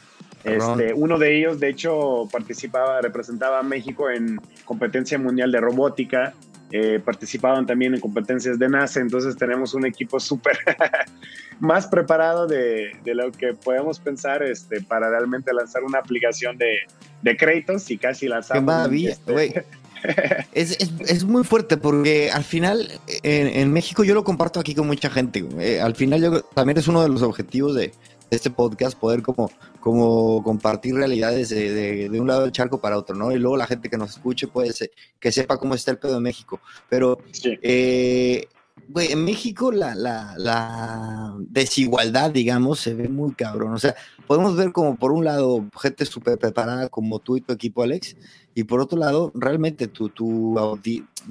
[0.44, 6.34] Este, uno de ellos, de hecho, participaba, representaba a México en competencia mundial de robótica
[6.72, 10.58] eh, participaban también en competencias de NASA, entonces tenemos un equipo súper
[11.60, 17.90] más preparado de, lo que podemos pensar este, para realmente lanzar una aplicación de, créditos
[17.90, 18.90] y casi lanzamos.
[18.92, 19.64] Este,
[20.52, 22.90] es, es, muy fuerte porque al final
[23.22, 25.44] en, México yo lo comparto aquí con mucha gente.
[25.58, 27.92] Eh, al final yo, también es uno de los objetivos de,
[28.30, 33.14] este podcast, poder como, como compartir realidades de, de, un lado del charco para otro,
[33.14, 33.32] ¿no?
[33.32, 36.14] Y luego la gente que nos escuche puede ser, que sepa cómo está el pedo
[36.14, 36.60] de México.
[36.88, 37.18] Pero,
[37.62, 38.48] eh,
[38.94, 43.72] en México la, la, la, desigualdad, digamos, se ve muy cabrón.
[43.72, 43.94] O sea,
[44.26, 48.16] podemos ver como por un lado gente súper preparada como tú y tu equipo, Alex,
[48.54, 50.56] y por otro lado, realmente tu, tu,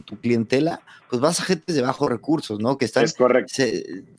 [0.06, 2.78] tu clientela, pues vas a gente de bajos recursos, ¿no?
[2.78, 3.64] Que están es correcto.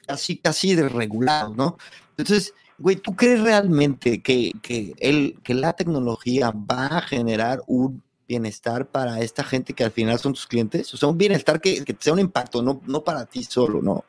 [0.07, 1.77] casi, casi desregulados, ¿no?
[2.17, 8.03] Entonces, Güey, ¿tú crees realmente que, que, el, que la tecnología va a generar un
[8.29, 10.93] bienestar para esta gente que al final son tus clientes?
[10.93, 14.05] O sea, un bienestar que, que sea un impacto, no, no para ti solo, ¿no?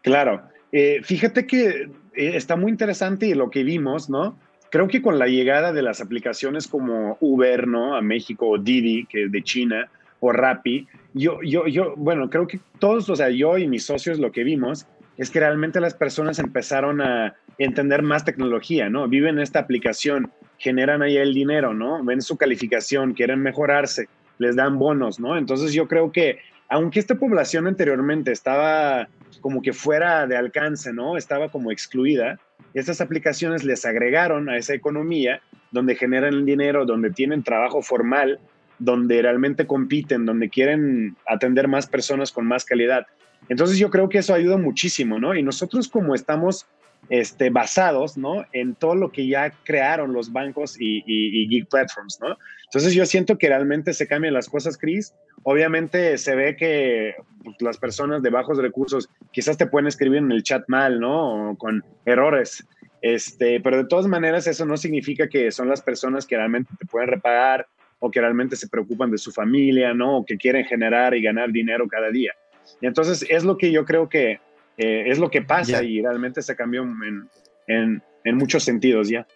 [0.00, 0.42] Claro.
[0.72, 4.38] Eh, fíjate que eh, está muy interesante lo que vimos, ¿no?
[4.70, 7.94] Creo que con la llegada de las aplicaciones como Uber, ¿no?
[7.94, 12.46] A México, o Didi, que es de China, o Rappi, yo, yo, yo, bueno, creo
[12.46, 15.94] que todos, o sea, yo y mis socios lo que vimos es que realmente las
[15.94, 19.08] personas empezaron a entender más tecnología, ¿no?
[19.08, 22.02] Viven esta aplicación, generan ahí el dinero, ¿no?
[22.04, 25.36] Ven su calificación, quieren mejorarse, les dan bonos, ¿no?
[25.36, 29.08] Entonces yo creo que aunque esta población anteriormente estaba
[29.42, 31.18] como que fuera de alcance, ¿no?
[31.18, 32.38] Estaba como excluida,
[32.72, 38.40] estas aplicaciones les agregaron a esa economía donde generan dinero, donde tienen trabajo formal,
[38.78, 43.06] donde realmente compiten, donde quieren atender más personas con más calidad.
[43.48, 45.34] Entonces yo creo que eso ayuda muchísimo, ¿no?
[45.34, 46.66] Y nosotros como estamos
[47.08, 48.44] este, basados, ¿no?
[48.52, 52.36] En todo lo que ya crearon los bancos y, y, Geek Platforms, ¿no?
[52.64, 55.12] Entonces yo siento que realmente se cambian las cosas, Chris.
[55.42, 60.32] Obviamente se ve que pues, las personas de bajos recursos quizás te pueden escribir en
[60.32, 61.50] el chat mal, ¿no?
[61.50, 62.64] O con errores.
[63.02, 66.86] Este, pero de todas maneras eso no significa que son las personas que realmente te
[66.86, 67.66] pueden repagar
[67.98, 70.18] o que realmente se preocupan de su familia, ¿no?
[70.18, 72.32] O que quieren generar y ganar dinero cada día.
[72.80, 74.40] Y entonces es lo que yo creo que
[74.76, 77.28] eh, es lo que pasa y realmente se cambió en,
[77.66, 79.26] en, en, muchos sentidos ya.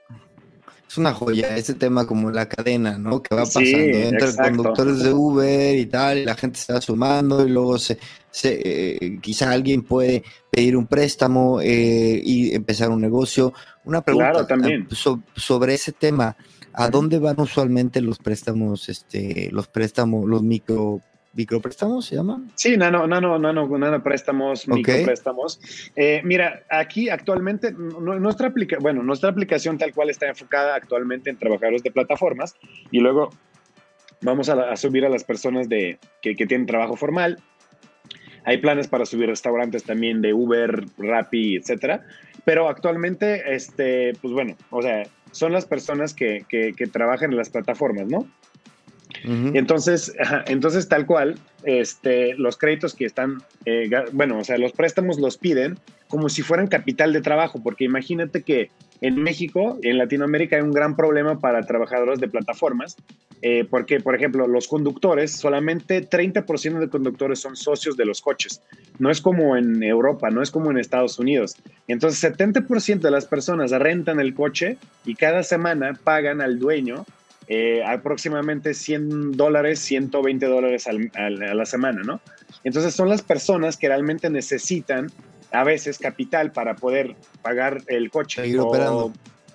[0.89, 3.23] Es una joya ese tema como la cadena, ¿no?
[3.23, 7.47] Que va pasando entre conductores de Uber y tal, y la gente se va sumando
[7.47, 7.99] y luego se,
[8.31, 13.53] se eh, quizá alguien puede pedir un préstamo eh, y empezar un negocio.
[13.85, 14.89] Una pregunta también.
[15.35, 16.37] sobre ese tema.
[16.79, 21.01] ¿A dónde van usualmente los préstamos, este, los préstamos, los micro
[21.37, 22.51] micropréstamos se llaman?
[22.55, 25.61] Sí, nano, nano, nano, nano préstamos, micropréstamos.
[25.95, 31.37] Eh, mira, aquí actualmente nuestra aplicación, bueno, nuestra aplicación tal cual está enfocada actualmente en
[31.37, 32.57] trabajadores de plataformas
[32.91, 33.31] y luego
[34.23, 37.39] vamos a, subir a las personas de, que, tienen trabajo formal.
[38.45, 42.07] Hay planes para subir restaurantes también de Uber, Rappi, etcétera.
[42.45, 47.37] Pero actualmente, este, pues bueno, o sea, son las personas que, que, que trabajan en
[47.37, 48.27] las plataformas, ¿no?
[49.25, 50.15] Entonces,
[50.47, 55.39] entonces tal cual, este, los créditos que están, eh, bueno, o sea, los préstamos los
[55.39, 60.63] piden como si fueran capital de trabajo, porque imagínate que en México, en Latinoamérica, hay
[60.63, 62.97] un gran problema para trabajadores de plataformas,
[63.43, 68.63] eh, porque, por ejemplo, los conductores, solamente 30% de conductores son socios de los coches.
[68.99, 71.57] No es como en Europa, no es como en Estados Unidos.
[71.89, 77.05] Entonces, 70% de las personas rentan el coche y cada semana pagan al dueño
[77.49, 80.93] eh, aproximadamente 100 dólares, 120 dólares a
[81.31, 82.21] la semana, ¿no?
[82.65, 85.11] Entonces son las personas que realmente necesitan
[85.53, 88.43] a veces capital para poder pagar el coche.
[88.43, 89.13] Seguir operando.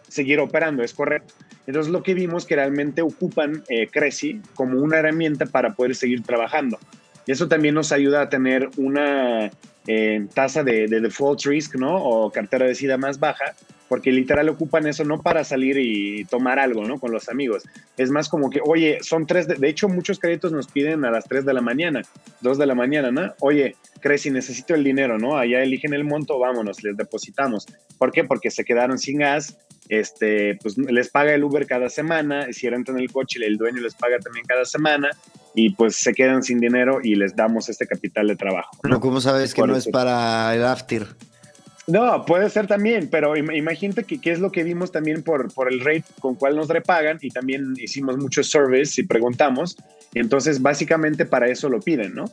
[0.08, 1.34] Seguir operando, es correcto.
[1.67, 6.23] Entonces lo que vimos que realmente ocupan eh, Creci como una herramienta para poder seguir
[6.23, 6.80] trabajando.
[7.25, 9.51] Y eso también nos ayuda a tener una
[9.88, 12.04] eh, tasa de, de, default risk, ¿no?
[12.04, 13.54] O cartera de SIDA más baja,
[13.91, 16.97] porque literal ocupan eso no para salir y tomar algo, ¿no?
[16.97, 17.63] Con los amigos.
[17.97, 21.25] Es más como que, oye, son tres, de, hecho muchos créditos nos piden a las
[21.25, 22.01] 3 de la mañana,
[22.39, 23.34] 2 de la mañana, ¿no?
[23.41, 25.38] Oye, crees si necesito el dinero, ¿no?
[25.38, 27.67] Allá eligen el monto, vámonos, les depositamos.
[27.97, 28.23] ¿Por qué?
[28.23, 29.58] Porque se quedaron sin gas,
[29.89, 33.82] este, pues les paga el Uber cada semana, y si rentan el coche, el dueño
[33.82, 35.10] les paga también cada semana,
[35.54, 38.71] y pues se quedan sin dinero y les damos este capital de trabajo.
[38.84, 39.01] ¿no?
[39.01, 41.08] ¿Cómo sabes que no es para el after?
[41.91, 45.69] No, puede ser también, pero imagínate que qué es lo que vimos también por, por
[45.69, 49.75] el rate con cual nos repagan y también hicimos muchos surveys y preguntamos.
[50.13, 52.25] entonces, básicamente para eso lo piden, ¿no?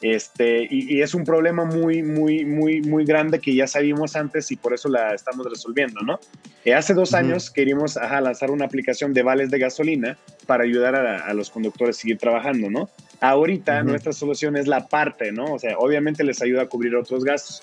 [0.00, 4.56] Este, y, es un problema muy, muy, muy, muy grande que ya sabíamos antes y
[4.56, 6.20] por eso la estamos resolviendo, ¿no?
[6.64, 11.34] Eh, hace dos años queríamos lanzar una aplicación de vales de gasolina para ayudar a,
[11.34, 12.88] los conductores a seguir trabajando, ¿no?
[13.20, 15.52] Ahorita nuestra solución es la parte, ¿no?
[15.54, 17.62] O sea, obviamente les ayuda a cubrir otros gastos,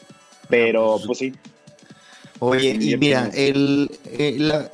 [0.50, 1.34] pero pues, pues sí.
[2.40, 4.70] Oye, y mira, el, eh, la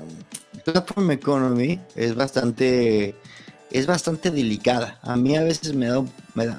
[0.66, 3.16] Platform Economy es bastante
[3.74, 5.00] es bastante delicada.
[5.02, 6.06] A mí a veces me da,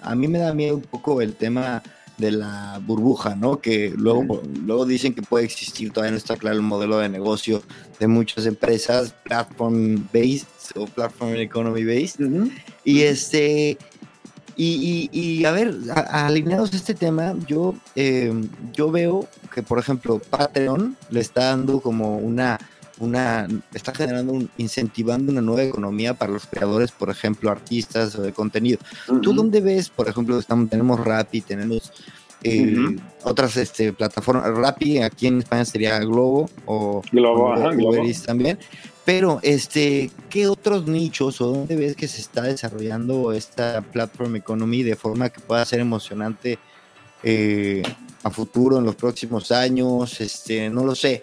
[0.02, 1.82] a mí me da miedo un poco el tema
[2.18, 3.60] de la burbuja, ¿no?
[3.60, 7.62] Que luego, luego dicen que puede existir, todavía no está claro el modelo de negocio
[7.98, 10.46] de muchas empresas, platform based
[10.76, 12.20] o platform economy based.
[12.84, 13.78] Y este,
[14.56, 15.74] y, a ver,
[16.10, 18.32] alineados a este tema, yo, eh,
[18.72, 22.58] yo veo que, por ejemplo, Patreon le está dando como una,
[22.98, 28.22] una, está generando, un, incentivando una nueva economía para los creadores, por ejemplo, artistas o
[28.22, 28.78] de contenido.
[29.22, 31.92] ¿Tú dónde ves, por ejemplo, estamos, tenemos Rappi, tenemos
[32.42, 37.54] eh, otras este, plataformas, Rappi aquí en España sería Globo o Globo,
[38.26, 38.58] también,
[39.04, 44.82] pero, este, ¿qué otros nichos o dónde ves que se está desarrollando esta platform economy
[44.82, 46.58] de forma que pueda ser emocionante
[47.22, 47.82] eh,
[48.22, 50.20] a futuro en los próximos años?
[50.20, 51.22] Este, no lo sé.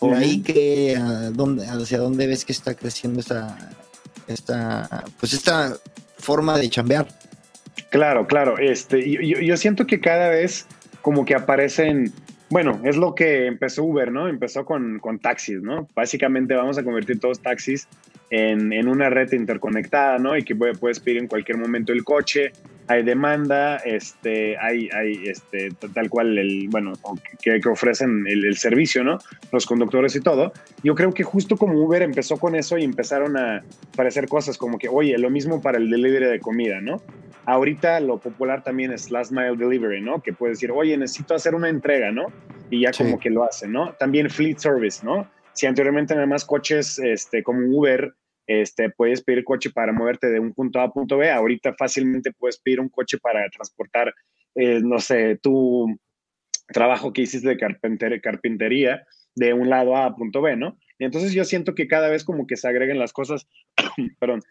[0.00, 0.98] Por ahí que
[1.32, 3.70] dónde, hacia dónde ves que está creciendo esta,
[4.26, 5.76] esta, pues esta
[6.18, 7.06] forma de chambear.
[7.90, 8.58] Claro, claro.
[8.58, 10.66] Este, yo, yo siento que cada vez
[11.02, 12.12] como que aparecen
[12.52, 14.28] Bueno, es lo que empezó Uber, ¿no?
[14.28, 15.88] Empezó con, con taxis, ¿no?
[15.94, 17.88] Básicamente vamos a convertir todos taxis
[18.28, 20.36] en, en, una red interconectada, ¿no?
[20.36, 22.52] Y que puedes pedir en cualquier momento el coche,
[22.88, 26.92] hay demanda, este, hay, hay este, tal cual, el, bueno,
[27.40, 29.16] que, que ofrecen el, servicio, ¿no?
[29.50, 30.52] Los conductores y todo.
[30.84, 33.62] Yo creo que justo como Uber empezó con eso y empezaron a
[33.94, 37.00] aparecer cosas como que, oye, lo mismo para el delivery de comida, ¿no?
[37.44, 40.22] Ahorita lo popular también es last mile delivery, ¿no?
[40.22, 42.26] Que puedes decir, oye, necesito hacer una entrega, ¿no?
[42.70, 43.02] Y ya sí.
[43.02, 43.92] como que lo hacen, ¿no?
[43.94, 45.28] También fleet service, ¿no?
[45.52, 48.14] Si anteriormente nada más coches este, como Uber,
[48.46, 52.32] este, puedes pedir coche para moverte de un punto A a punto B, ahorita fácilmente
[52.32, 54.14] puedes pedir un coche para transportar,
[54.54, 55.98] eh, no sé, tu
[56.68, 60.78] trabajo que hiciste de carpinter carpintería de un lado A a punto B, ¿no?
[60.98, 63.46] Y entonces yo siento que cada vez como que se agregan las cosas,
[64.20, 64.42] perdón,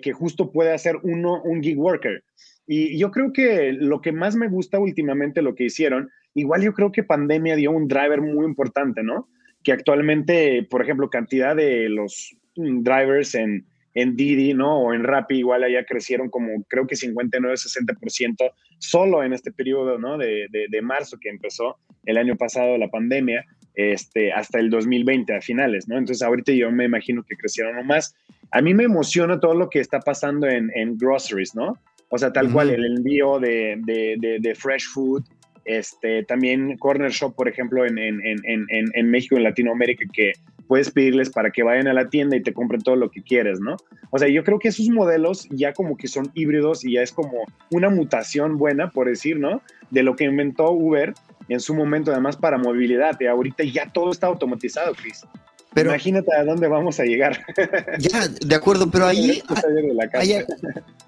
[0.00, 2.24] que, justo puede hacer uno un gig worker.
[2.66, 6.74] Y yo creo que lo que más me gusta últimamente lo que hicieron, igual yo
[6.74, 9.28] creo que pandemia dio un driver muy importante, ¿no?
[9.62, 14.80] Que actualmente, por ejemplo, cantidad de los drivers en, en Didi, ¿no?
[14.80, 19.98] O en Rappi, igual allá crecieron como creo que 59, 60% solo en este periodo,
[19.98, 20.18] ¿no?
[20.18, 23.44] De, de, marzo que empezó el año pasado la pandemia,
[23.78, 25.96] este, hasta el 2020 a finales, ¿no?
[25.96, 28.12] Entonces ahorita yo me imagino que crecieron más.
[28.50, 31.78] A mí me emociona todo lo que está pasando en, en groceries, ¿no?
[32.08, 32.52] O sea, tal uh -huh.
[32.54, 35.22] cual el envío de, de, de, fresh food,
[35.64, 40.32] este, también Corner Shop, por ejemplo, en, en, en, en, México, en Latinoamérica, que
[40.66, 43.60] puedes pedirles para que vayan a la tienda y te compren todo lo que quieres,
[43.60, 43.76] ¿no?
[44.10, 47.12] O sea, yo creo que esos modelos ya como que son híbridos y ya es
[47.12, 49.62] como una mutación buena, por decir, ¿no?
[49.90, 51.14] De lo que inventó Uber
[51.48, 53.18] en su momento, además para movilidad.
[53.20, 55.24] Y ahorita ya todo está automatizado, Chris.
[55.74, 57.38] Pero, Imagínate a dónde vamos a llegar.
[57.98, 59.42] Ya, de acuerdo, pero ahí.
[60.14, 60.44] hay, hay,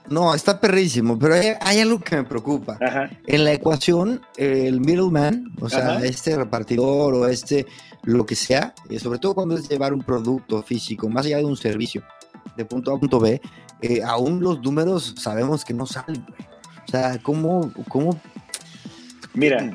[0.09, 2.79] no, está perrísimo, pero hay, hay algo que me preocupa.
[2.81, 3.11] Ajá.
[3.27, 6.05] En la ecuación, el middleman, o sea, Ajá.
[6.05, 7.67] este repartidor o este,
[8.03, 11.45] lo que sea, eh, sobre todo cuando es llevar un producto físico, más allá de
[11.45, 12.03] un servicio,
[12.57, 13.41] de punto A a punto B,
[13.83, 16.27] eh, aún los números sabemos que no salen.
[16.87, 18.21] O sea, ¿cómo, cómo
[19.35, 19.71] Mira,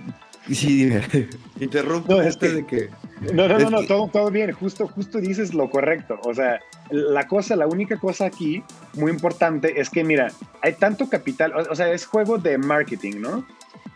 [0.54, 1.02] Sí, dime.
[1.60, 2.90] Interrumpo no, es que, de que.
[3.34, 4.52] No, no, no, no, todo, todo bien.
[4.52, 6.20] Justo, justo dices lo correcto.
[6.24, 6.60] O sea,
[6.92, 10.32] la cosa, la única cosa aquí muy importante es que, mira,
[10.62, 13.46] hay tanto capital, o, o sea, es juego de marketing, ¿no?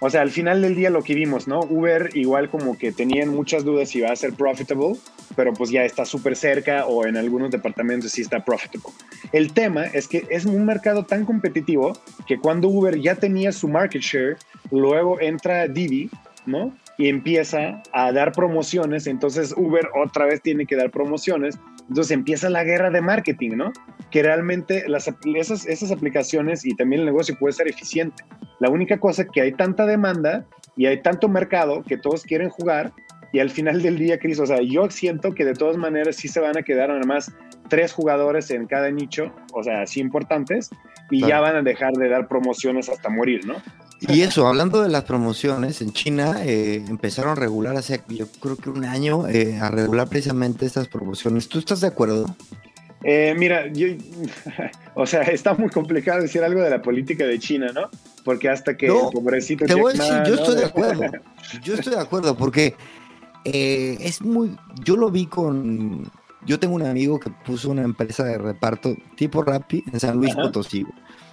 [0.01, 1.59] O sea, al final del día lo que vimos, ¿no?
[1.59, 4.95] Uber igual como que tenían muchas dudas si va a ser profitable,
[5.35, 8.95] pero pues ya está súper cerca o en algunos departamentos sí está profitable.
[9.33, 13.67] El tema es que es un mercado tan competitivo que cuando Uber ya tenía su
[13.67, 14.37] market share,
[14.71, 16.09] luego entra Didi,
[16.49, 16.75] ¿no?
[16.97, 21.57] Y empieza a dar promociones, entonces Uber otra vez tiene que dar promociones,
[21.87, 23.71] entonces empieza la guerra de marketing, ¿no?
[24.11, 28.23] Que realmente las, esas, esas aplicaciones y también el negocio puede ser eficiente.
[28.59, 32.91] La única cosa que hay tanta demanda y hay tanto mercado que todos quieren jugar
[33.31, 36.27] y al final del día, Cris, o sea, yo siento que de todas maneras sí
[36.27, 37.31] se van a quedar además
[37.69, 40.71] tres jugadores en cada nicho, o sea, así importantes,
[41.11, 41.29] y claro.
[41.29, 43.55] ya van a dejar de dar promociones hasta morir, ¿no?
[44.01, 48.55] Y eso, hablando de las promociones, en China eh, empezaron a regular hace, yo creo
[48.55, 51.49] que un año, eh, a regular precisamente estas promociones.
[51.49, 52.25] ¿Tú estás de acuerdo?
[53.03, 53.87] Eh, mira, yo,
[54.95, 57.89] o sea, está muy complicado decir algo de la política de China, ¿no?
[58.23, 59.65] Porque hasta que no, el pobrecito.
[59.65, 60.41] Te voy a decir, yo ¿no?
[60.41, 61.01] estoy de acuerdo.
[61.63, 62.75] Yo estoy de acuerdo porque
[63.45, 64.57] eh, es muy.
[64.83, 66.11] Yo lo vi con.
[66.45, 70.31] Yo tengo un amigo que puso una empresa de reparto tipo Rappi en San Luis
[70.31, 70.43] Ajá.
[70.43, 70.85] Potosí.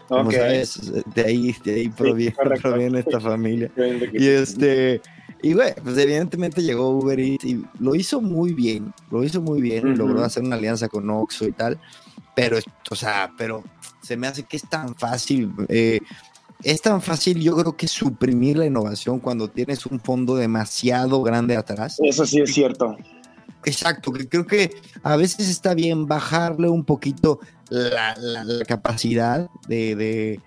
[0.08, 0.38] Como okay.
[0.38, 3.70] sabes, de ahí, de ahí proviene, sí, proviene esta familia.
[4.12, 5.00] y este.
[5.42, 9.60] Y bueno, pues evidentemente llegó Uber Eats y lo hizo muy bien, lo hizo muy
[9.60, 9.96] bien, uh -huh.
[9.96, 11.78] logró hacer una alianza con Oxxo y tal,
[12.34, 12.58] pero,
[12.90, 13.62] o sea, pero
[14.02, 16.00] se me hace que es tan fácil, eh,
[16.62, 21.56] es tan fácil yo creo que suprimir la innovación cuando tienes un fondo demasiado grande
[21.56, 21.98] atrás.
[22.02, 22.96] Eso sí es cierto.
[23.64, 29.48] Exacto, que creo que a veces está bien bajarle un poquito la, la, la capacidad
[29.66, 30.40] de, de,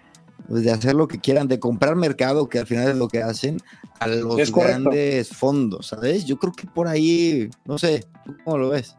[0.47, 3.21] pues, de, hacer lo que quieran, de comprar mercado, que al final es lo que
[3.21, 3.57] hacen,
[3.99, 6.25] a los es grandes fondos, ¿sabes?
[6.25, 8.95] Yo creo que por ahí, no sé, ¿tú cómo lo ves?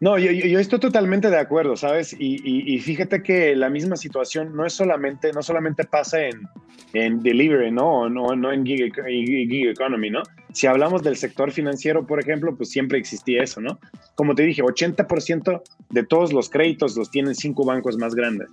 [0.00, 2.16] No, yo, estoy totalmente de acuerdo, ¿sabes?
[2.18, 6.40] Y, fíjate que la misma situación no es solamente, no solamente pasa en,
[6.92, 8.08] en delivery, ¿no?
[8.08, 10.22] No, no en gig, gig, economy, ¿no?
[10.52, 13.78] Si hablamos del sector financiero, por ejemplo, pues siempre existía eso, ¿no?
[14.16, 18.48] Como te dije, 80% de todos los créditos los tienen cinco bancos más grandes.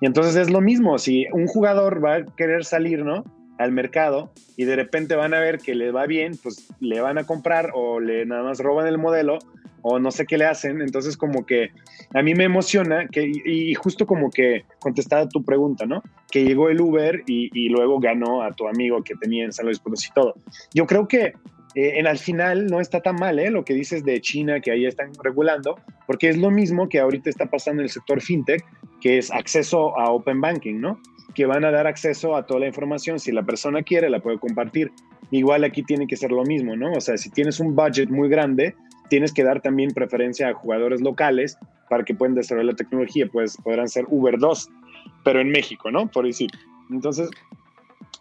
[0.00, 3.24] Y entonces es lo mismo, si un jugador va a querer salir, ¿no?
[3.58, 7.18] al mercado y de repente van a ver que le va bien, pues le van
[7.18, 9.38] a comprar o le nada más roban el modelo
[9.82, 10.80] o no sé qué le hacen.
[10.80, 11.70] Entonces como que
[12.14, 16.02] a mí me emociona que, y, justo como que contestada tu pregunta, ¿no?
[16.30, 19.78] Que llegó el Uber y, luego ganó a tu amigo que tenía en San Luis
[19.78, 20.34] Potosí todo.
[20.74, 21.34] Yo creo que
[21.74, 23.50] en al final no está tan mal ¿eh?
[23.50, 25.76] lo que dices de China, que ahí están regulando,
[26.06, 28.64] porque es lo mismo que ahorita está pasando en el sector fintech,
[29.00, 31.00] que es acceso a open banking, ¿no?
[31.34, 34.38] Que van a dar acceso a toda la información, si la persona quiere, la puede
[34.38, 34.90] compartir.
[35.30, 36.92] Igual aquí tiene que ser lo mismo, ¿no?
[36.92, 38.74] O sea, si tienes un budget muy grande,
[39.08, 43.56] tienes que dar también preferencia a jugadores locales para que puedan desarrollar la tecnología, pues
[43.56, 44.68] podrán ser Uber 2,
[45.24, 46.10] pero en México, ¿no?
[46.10, 46.50] Por decir.
[46.90, 47.28] Entonces,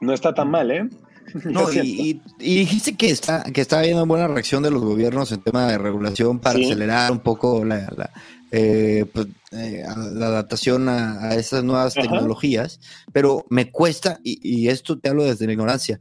[0.01, 0.89] no está tan mal, ¿eh?
[1.43, 5.67] No, y, dijiste que está que está habiendo buena reacción de los gobiernos en tema
[5.67, 8.11] de regulación para acelerar un poco la,
[8.51, 9.83] eh, pues, eh,
[10.13, 12.79] la adaptación a, a esas nuevas tecnologías,
[13.11, 15.99] pero me cuesta, y, esto te hablo desde la ignorancia,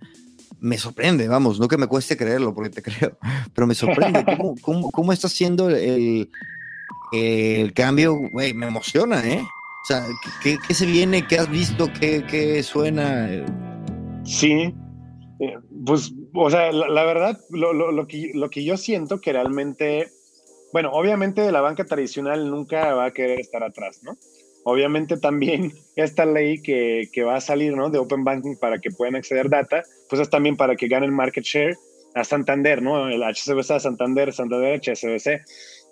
[0.61, 3.17] me sorprende, vamos, no que me cueste creerlo, porque te creo,
[3.55, 4.25] pero me sorprende
[4.63, 6.31] cómo, cómo, está haciendo el,
[7.13, 9.43] el cambio, güey, me emociona, ¿eh?
[9.43, 10.05] O sea,
[10.43, 11.27] ¿qué, ¿qué, se viene?
[11.29, 11.89] ¿Qué has visto?
[12.01, 13.47] ¿Qué, qué suena?
[14.25, 14.75] Sí,
[15.39, 19.33] eh, pues, o sea, la, verdad, lo, lo, lo, que, lo que yo siento que
[19.33, 20.09] realmente,
[20.73, 24.17] bueno, obviamente la banca tradicional nunca va a querer estar atrás, ¿no?
[24.69, 27.89] Obviamente también esta ley que, que va a salir, ¿no?
[27.89, 31.45] De Open Banking para que puedan acceder data, pues es también para que ganen market
[31.45, 31.77] share
[32.17, 33.09] a Santander, ¿no?
[33.09, 35.43] El HSBC a Santander, Santander HSBC.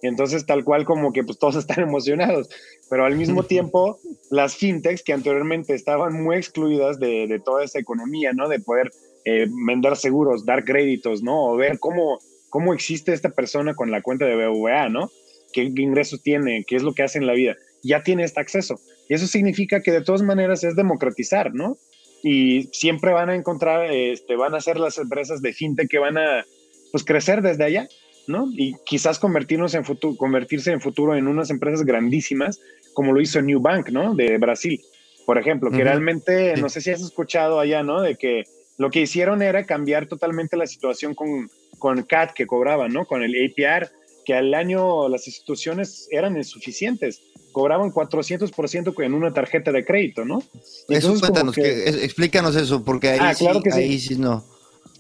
[0.03, 2.49] Y entonces tal cual como que pues todos están emocionados,
[2.91, 7.79] pero al mismo tiempo las fintechs que anteriormente estaban muy excluidas de, de toda esa
[7.79, 8.49] economía, ¿no?
[8.49, 8.91] De poder
[9.25, 11.47] eh, vender seguros, dar créditos, ¿no?
[11.47, 12.19] O ver cómo,
[12.51, 15.13] cómo existe esta persona con la cuenta de BVA, ¿no?
[15.53, 16.65] ¿Qué ingresos tiene?
[16.67, 17.55] ¿Qué es lo que hace en la vida?
[17.85, 18.81] Ya tiene este acceso.
[19.09, 21.77] Y eso significa que de todas maneras es democratizar, ¿no?
[22.23, 26.17] Y siempre van a encontrar, este, van a ser las empresas de fintech que van
[26.17, 26.45] a,
[26.91, 27.89] pues, crecer desde allá,
[28.27, 28.49] ¿no?
[28.53, 32.61] Y quizás convertirnos en futuro, convertirse en futuro en unas empresas grandísimas,
[32.95, 34.15] como lo hizo New Bank, ¿no?
[34.15, 34.81] De Brasil,
[35.27, 38.01] por ejemplo, que realmente, no sé si has escuchado allá, ¿no?
[38.01, 38.45] De que
[38.79, 43.07] lo que hicieron era cambiar totalmente la situación con, con CAT que cobraban, ¿no?
[43.07, 43.91] Con el APR,
[44.25, 47.21] que al año las instituciones eran insuficientes.
[47.53, 50.43] Cobraban 400% en una tarjeta de crédito, ¿no?
[50.89, 54.17] eso cuéntanos, explícanos eso, porque ahí, ah, claro que ahí sí.
[54.17, 54.45] no.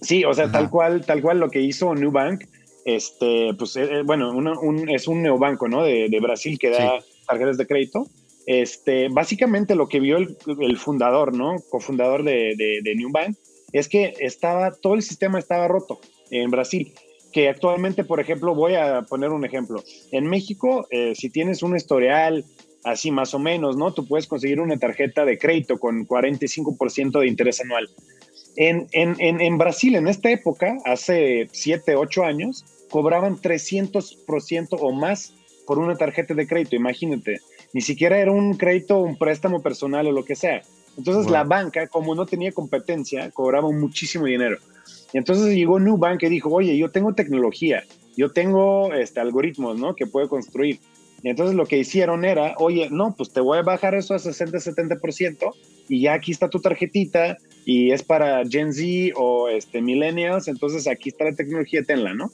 [0.01, 2.45] Sí, o sea, tal cual, tal cual lo que hizo Nubank,
[2.85, 5.83] este, pues, eh, eh, bueno, un, es un neobanco, ¿no?
[5.83, 8.07] De, de Brasil que da tarjetas de crédito.
[8.47, 11.57] Este, básicamente lo que vio el, el fundador, ¿no?
[11.71, 13.37] Cofundador de, de, de Nubank,
[13.73, 15.99] es que estaba, todo el sistema estaba roto
[16.31, 16.93] en Brasil
[17.35, 19.83] que actualmente, por ejemplo, voy a poner un ejemplo.
[20.13, 22.45] En México, eh, si tienes un historial
[22.85, 23.93] así más o menos, ¿no?
[23.93, 27.91] Tú puedes conseguir una tarjeta de crédito con 45% de interés anual.
[28.55, 35.35] En, en, en, Brasil, en esta época, hace 7, 8 años, cobraban 300% o más
[35.67, 37.41] por una tarjeta de crédito, imagínate.
[37.73, 40.63] Ni siquiera era un crédito, un préstamo personal o lo que sea.
[40.97, 44.59] Entonces la banca, como no tenía competencia, cobraba muchísimo dinero.
[45.15, 47.85] Y entonces llegó Nubank y dijo, oye, yo tengo tecnología,
[48.17, 49.95] yo tengo este, algoritmos, ¿no?
[49.95, 50.81] Que puedo construir.
[51.23, 54.19] Y entonces lo que hicieron era, oye, no, pues te voy a bajar eso a
[54.19, 55.55] 60-70%
[55.89, 60.89] y ya aquí está tu tarjetita y es para Gen Z o este, millennials, entonces
[60.89, 62.33] aquí está la tecnología, tenla, ¿no?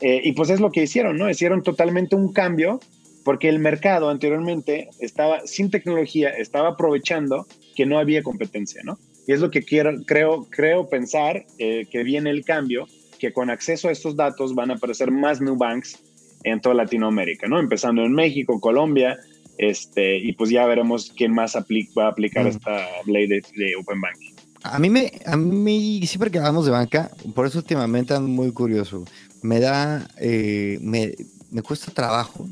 [0.00, 1.28] Eh, y pues es lo que hicieron, ¿no?
[1.28, 2.80] Hicieron totalmente un cambio
[3.22, 7.46] porque el mercado anteriormente estaba sin tecnología, estaba aprovechando
[7.76, 8.98] que no había competencia, ¿no?
[9.26, 12.86] Y es lo que quiero, creo, creo pensar eh, que viene el cambio,
[13.18, 15.98] que con acceso a estos datos van a aparecer más new banks
[16.42, 17.58] en toda Latinoamérica, ¿no?
[17.58, 19.18] Empezando en México, Colombia,
[19.56, 22.48] este, y pues ya veremos quién más va a aplicar mm.
[22.48, 23.42] esta ley de,
[23.80, 24.34] Open Banking.
[24.62, 28.50] A mí, me, a mí, siempre que hablamos de banca, por eso últimamente ando muy
[28.52, 29.04] curioso.
[29.42, 31.14] Me da, eh, me,
[31.50, 32.48] me cuesta trabajo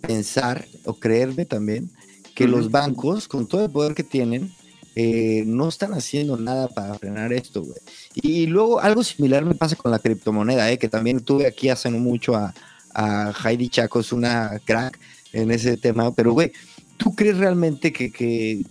[0.00, 1.90] pensar o creerme también
[2.34, 4.52] que los bancos, con todo el poder que tienen,
[4.98, 7.76] eh, no están haciendo nada para frenar esto, güey.
[8.14, 10.78] Y luego algo similar me pasa con la criptomoneda, ¿eh?
[10.78, 12.54] que también tuve aquí hace no mucho a,
[12.94, 14.98] a Heidi Chacos, una crack
[15.34, 16.50] en ese tema, pero güey,
[16.96, 18.64] ¿tú crees realmente que,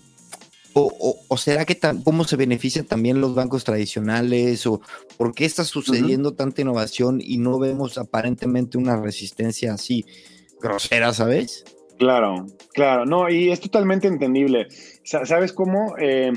[0.73, 4.81] o, o, será que cómo se benefician también los bancos tradicionales o
[5.17, 10.05] por qué está sucediendo tanta innovación y no vemos aparentemente una resistencia así
[10.59, 11.65] grosera, ¿sabes?
[11.97, 14.67] Claro, claro, no, y es totalmente entendible.
[15.03, 15.95] ¿Sabes cómo?
[15.97, 16.33] Eh,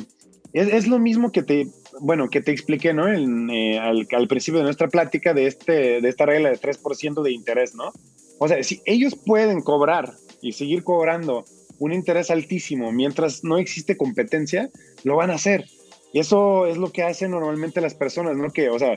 [0.53, 1.67] es, lo mismo que te,
[2.01, 3.09] bueno, que te expliqué, ¿no?
[3.09, 7.75] Eh, al, principio de nuestra plática de, este, de esta regla de 3% de interés,
[7.75, 7.93] ¿no?
[8.39, 11.45] O sea, si ellos pueden cobrar y seguir cobrando
[11.81, 14.71] un interés altísimo mientras no existe competencia,
[15.03, 15.65] lo van a hacer.
[16.13, 18.51] Y eso es lo que hacen normalmente las personas, ¿no?
[18.51, 18.95] Que, o sea,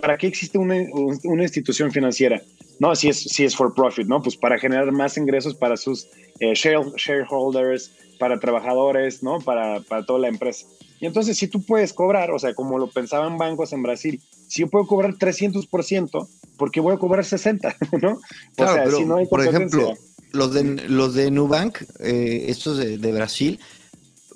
[0.00, 0.76] ¿para qué existe una,
[1.24, 2.42] una institución financiera?
[2.78, 4.22] No, si es, si es for profit, ¿no?
[4.22, 6.08] Pues para generar más ingresos para sus
[6.40, 9.38] eh, shareholders, para trabajadores, ¿no?
[9.40, 10.66] Para, para, toda la empresa.
[11.00, 14.62] Y entonces, si tú puedes cobrar, o sea, como lo pensaban bancos en Brasil, si
[14.62, 17.76] yo puedo cobrar 300%, ¿por qué voy a cobrar 60%?
[18.02, 18.20] ¿no?
[18.56, 19.94] Claro, o sea, pero, si no hay por ejemplo,
[20.32, 23.60] los de, los de Nubank, eh, estos de, de, Brasil,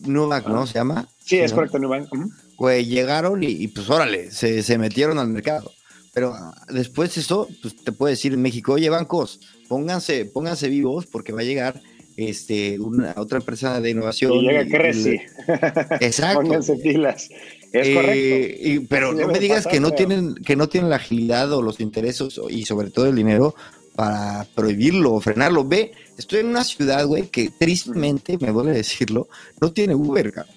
[0.01, 0.67] Nubank, ¿no?
[0.67, 1.09] ¿Se llama?
[1.25, 2.09] Sí, es correcto, Nubank.
[2.57, 5.73] Pues llegaron y, y, pues órale, se, se metieron al mercado.
[6.19, 9.39] Pero ah, después eso, pues te puede decir México, oye, bancos,
[9.69, 11.81] pónganse, pónganse vivos porque va a llegar
[12.17, 14.33] este, una otra empresa de innovación.
[14.33, 15.21] Y llega Creci.
[16.01, 16.41] Exacto.
[16.43, 17.29] Pónganse pilas.
[17.73, 18.69] Es Eh, correcto.
[18.69, 21.63] y- pero no me digas pasar, que no tienen que no tienen la agilidad o
[21.63, 23.55] los intereses y sobre todo el dinero
[23.95, 25.65] para prohibirlo o frenarlo.
[25.65, 29.29] Ve, estoy en una ciudad, güey, que tristemente, me duele decirlo,
[29.61, 30.55] no tiene Uber, cabrón.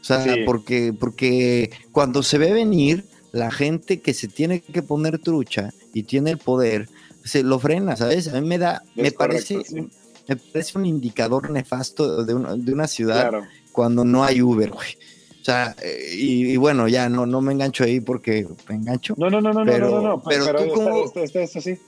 [0.00, 0.40] O sea, Sí.
[0.46, 6.04] porque, porque cuando se ve venir, la gente que se tiene que poner trucha y
[6.04, 6.88] tiene el poder,
[7.24, 8.28] se lo frena, ¿sabes?
[8.28, 9.88] A mí me da, Es me correcto, parece, sí.
[10.28, 13.46] me parece un indicador nefasto de una, de una ciudad Claro.
[13.72, 14.96] cuando no hay Uber, güey.
[15.40, 19.14] O sea, eh, y, y bueno, ya no, no me engancho ahí porque me engancho.
[19.18, 21.78] No, no, no, no, Pero- no, no, no, pero tú está- está- está así.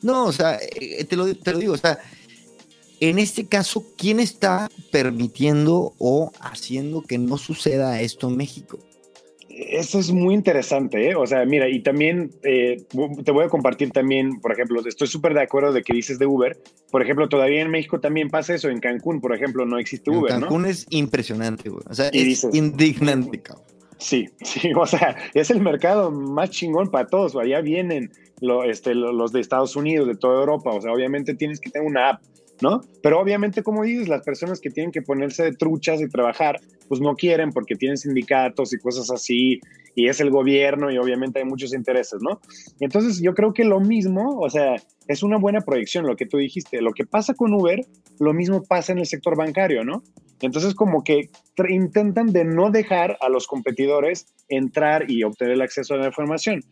[0.00, 1.98] No, o sea, eh, te lo, te lo digo, o sea,
[3.00, 8.78] en este caso, ¿quién está permitiendo o haciendo que no suceda esto en México?
[9.60, 11.16] Eso es muy interesante, ¿eh?
[11.16, 12.76] O sea, mira, y también eh,
[13.24, 16.26] te voy a compartir también, por ejemplo, estoy súper de acuerdo de que dices de
[16.26, 16.56] Uber.
[16.92, 18.68] Por ejemplo, todavía en México también pasa eso.
[18.68, 20.68] En Cancún, por ejemplo, no existe En Uber, Cancún ¿no?
[20.68, 21.82] es impresionante, güey.
[21.90, 23.64] O sea, Y es dices- indignante, cabrón.
[23.98, 27.34] Sí, sí, o sea, es el mercado más chingón para todos.
[27.34, 30.70] Allá vienen lo- este, lo- los de Estados Unidos, de toda Europa.
[30.72, 32.22] O sea, obviamente tienes que tener una app,
[32.60, 32.80] ¿no?
[33.02, 37.00] Pero obviamente, como dices, las personas que tienen que ponerse de truchas y trabajar, pues
[37.00, 39.60] no quieren porque tienen sindicatos y cosas así,
[39.94, 42.40] y es el gobierno y obviamente hay muchos intereses, ¿no?
[42.78, 44.76] Entonces, yo creo que lo mismo, o sea,
[45.08, 46.80] es una buena proyección lo que tú dijiste.
[46.80, 47.80] Lo que pasa con Uber,
[48.20, 50.04] lo mismo pasa en el sector bancario, ¿no?
[50.40, 51.30] Entonces, como que
[51.68, 56.62] intentan de no dejar a los competidores entrar y obtener el acceso a la información.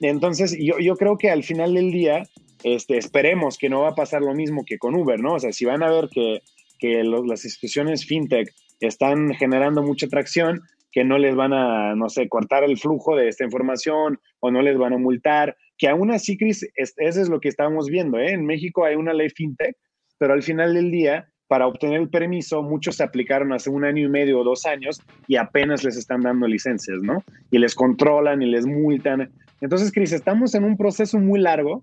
[0.00, 2.22] Entonces, yo, yo creo que al final del día,
[2.64, 5.34] este, esperemos que no va a pasar lo mismo que con Uber, ¿no?
[5.34, 6.40] O sea, si van a ver que,
[6.78, 8.48] que las instituciones fintech
[8.80, 10.60] están generando mucha atracción,
[10.92, 14.60] que no les van a, no sé, cortar el flujo de esta información o no
[14.62, 18.18] les van a multar, que aún así, Cris, es- eso es lo que estábamos viendo,
[18.18, 18.32] ¿eh?
[18.32, 19.76] En México hay una ley fintech,
[20.18, 24.04] pero al final del día, para obtener el permiso, muchos se aplicaron hace un año
[24.04, 27.22] y medio o dos años y apenas les están dando licencias, ¿no?
[27.50, 29.30] Y les controlan y les multan.
[29.60, 31.82] Entonces, Cris, estamos en un proceso muy largo.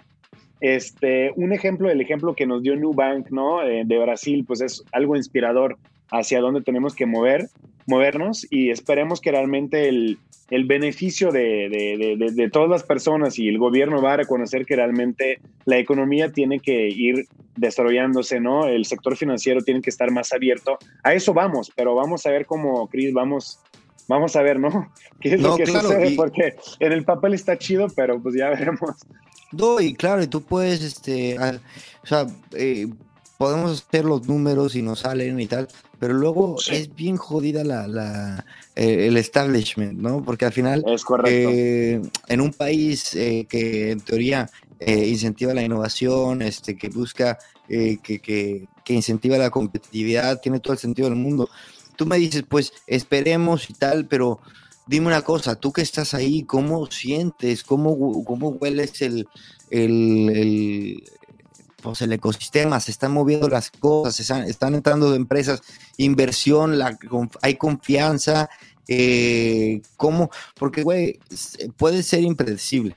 [0.60, 3.62] Este, un ejemplo, el ejemplo que nos dio Nubank, ¿no?
[3.64, 5.78] Eh, de Brasil, pues es algo inspirador
[6.12, 7.47] hacia dónde tenemos que mover,
[7.86, 10.18] movernos y esperemos que realmente el,
[10.49, 14.66] el beneficio de, de- de- de- todas las personas y el gobierno va a reconocer
[14.66, 18.68] que realmente la economía tiene que ir desarrollándose, ¿no?
[18.68, 20.78] El sector financiero tiene que estar más abierto.
[21.03, 23.60] A eso vamos, pero vamos a ver cómo, Cris, vamos,
[24.08, 24.91] vamos a ver, ¿no?
[25.20, 26.12] ¿Qué es No, lo que claro, sucede?
[26.12, 28.95] y- Porque en el papel está chido, pero pues ya veremos.
[29.52, 31.60] No, y claro, y tú puedes, este, a-
[32.04, 32.88] o sea, eh,
[33.38, 35.68] podemos hacer los números y nos salen y tal,
[36.00, 36.76] pero luego Sí.
[36.76, 38.45] es bien jodida la, la,
[38.76, 40.24] eh, el establishment, ¿no?
[40.24, 41.50] Porque al final, Es correcto.
[41.54, 47.98] eh, en un país eh, que en teoría incentiva la innovación, este, que busca, eh,
[48.04, 51.50] que, que, que incentiva la competitividad, tiene todo el sentido del mundo.
[51.95, 54.39] Tú me dices, pues esperemos y tal, pero
[54.88, 59.27] dime una cosa, tú que estás ahí, ¿cómo sientes, cómo, cómo hueles el,
[59.69, 61.03] el, el,
[61.81, 62.79] pues el ecosistema?
[62.79, 65.61] Se están moviendo las cosas, se están, entrando empresas,
[65.97, 66.97] inversión, la,
[67.41, 68.49] hay confianza,
[68.88, 70.29] eh, ¿cómo?
[70.57, 71.19] Porque, güey,
[71.77, 72.95] puede ser impredecible.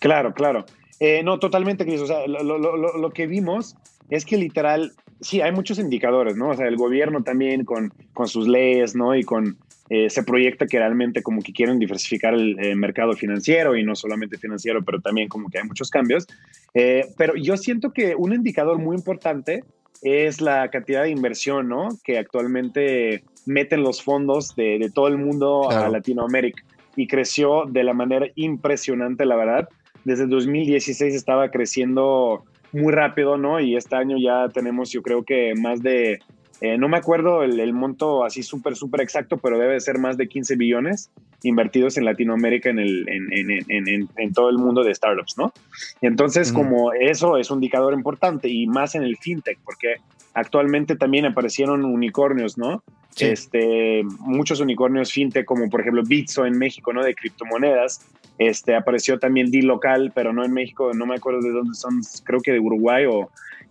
[0.00, 0.64] Claro, claro.
[1.00, 2.00] Eh, no, totalmente, Cris.
[2.00, 3.76] O sea, lo, lo- lo- lo que vimos
[4.10, 6.50] es que literal, sí, hay muchos indicadores, ¿no?
[6.50, 9.14] O sea, el gobierno también con, con sus leyes, ¿no?
[9.14, 9.58] Y con,
[9.90, 13.94] eh, se proyecta que realmente como que quieren diversificar el eh, mercado financiero y no
[13.94, 16.26] solamente financiero, pero también como que hay muchos cambios.
[16.74, 19.64] Eh, pero yo siento que un indicador muy importante
[20.02, 21.88] es la cantidad de inversión, ¿no?
[22.04, 25.92] Que actualmente meten los fondos de, de todo el mundo a Claro.
[25.92, 26.62] Latinoamérica
[26.94, 29.68] y creció de la manera impresionante, la verdad.
[30.04, 33.60] Desde el 2016 estaba creciendo muy rápido, ¿no?
[33.60, 36.18] Y este año ya tenemos, yo creo que más de,
[36.60, 40.16] eh, no me acuerdo el, el monto así súper, súper exacto, pero debe ser más
[40.16, 41.10] de 15 billones
[41.42, 45.52] invertidos en Latinoamérica en, el, en, todo el mundo de startups, ¿no?
[46.00, 49.96] Entonces, como eso es un indicador importante y más en el fintech, porque
[50.34, 52.82] actualmente también aparecieron unicornios, ¿no?
[53.10, 53.26] Sí.
[53.26, 57.04] Este, muchos unicornios fintech, como por ejemplo Bitso en México, ¿no?
[57.04, 58.04] De criptomonedas.
[58.38, 62.00] Este, apareció también D local, pero no en México, no me acuerdo de dónde son,
[62.24, 63.30] creo que de Uruguay o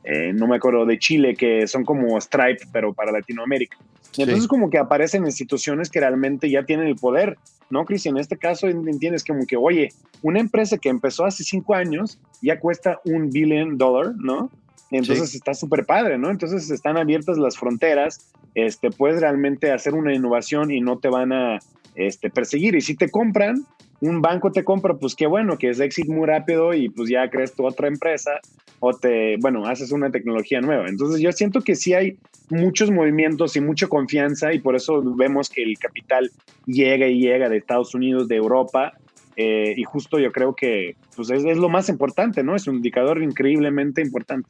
[0.10, 3.78] eh, no me acuerdo, de Chile, que son como Stripe, pero para Latinoamérica.
[4.18, 7.38] entonces como que aparecen instituciones que realmente ya tienen el poder,
[7.70, 8.05] ¿no, Cris?
[8.05, 9.89] En este caso entiendes como que, oye,
[10.22, 14.49] una empresa que empezó hace cinco años ya cuesta un billion dollar, ¿no?
[14.91, 16.29] Entonces está súper padre, ¿no?
[16.29, 21.33] Entonces están abiertas las fronteras, este, puedes realmente hacer una innovación y no te van
[21.33, 21.59] a
[21.95, 22.75] este, perseguir.
[22.75, 23.65] Y si te compran,
[24.01, 27.29] un banco te compra, pues qué bueno, que es éxito muy rápido y pues ya
[27.29, 28.31] crees tu otra empresa
[28.79, 30.88] o te, bueno, haces una tecnología nueva.
[30.88, 32.17] Entonces yo siento que sí hay
[32.49, 36.29] muchos movimientos y mucha confianza y por eso vemos que el capital
[36.65, 38.93] llega y llega de Estados Unidos, de Europa.
[39.35, 42.55] Eh, y justo yo creo que pues es, es lo más importante, ¿no?
[42.55, 44.49] Es un indicador increíblemente importante.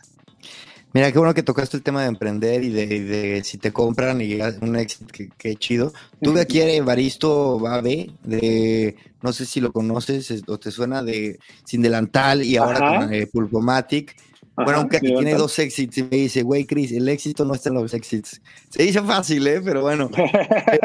[0.93, 4.39] Mira, qué bueno que tocaste el tema de emprender y de, si te compran y
[4.61, 5.05] un éxito,
[5.37, 5.93] qué chido.
[6.21, 11.39] Tuve aquí a Evaristo Babe, de, no sé si lo conoces o te suena, de
[11.65, 14.15] Sin Delantal y ahora con eh, Pulpomatic.
[14.55, 17.69] bueno, aunque aquí tiene dos éxitos y me dice, güey, Chris, el éxito no está
[17.69, 18.41] en los éxitos.
[18.69, 19.61] Se dice fácil, ¿eh?
[19.63, 20.09] Pero bueno.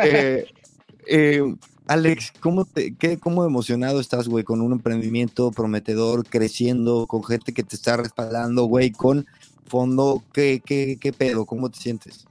[0.05, 0.47] Eh,
[1.07, 1.43] eh,
[1.87, 7.53] Alex, ¿cómo, te, qué, ¿cómo emocionado estás, güey, con un emprendimiento prometedor, creciendo, con gente
[7.53, 9.27] que te está respaldando, güey, con
[9.67, 11.47] fondo, ¿qué, qué, qué pedo?
[11.47, 12.27] ¿Cómo te sientes?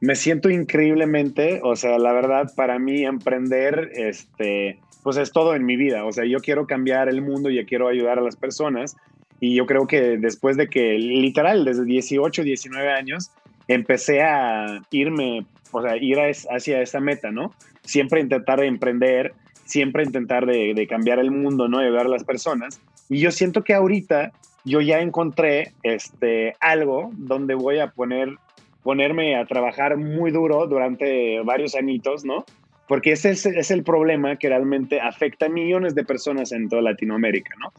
[0.00, 5.64] Me siento increíblemente, o sea, la verdad, para mí emprender, este, pues es todo en
[5.64, 6.04] mi vida.
[6.04, 8.96] O sea, yo quiero cambiar el mundo y quiero ayudar a las personas.
[9.40, 13.30] Y yo creo que después de que, literal, desde 18, 19 años,
[13.68, 17.52] empecé a irme, o sea, ir hacia esa meta, ¿no?
[17.82, 21.78] Siempre intentar emprender, siempre intentar de, de cambiar el mundo, ¿no?
[21.78, 22.80] Ayudar a las personas.
[23.08, 24.32] Y yo siento que ahorita
[24.64, 28.36] yo ya encontré este, algo donde voy a poner,
[28.82, 32.44] ponerme a trabajar muy duro durante varios añitos, ¿no?
[32.88, 37.54] Porque ese es, el problema que realmente afecta a millones de personas en toda Latinoamérica,
[37.58, 37.72] ¿no?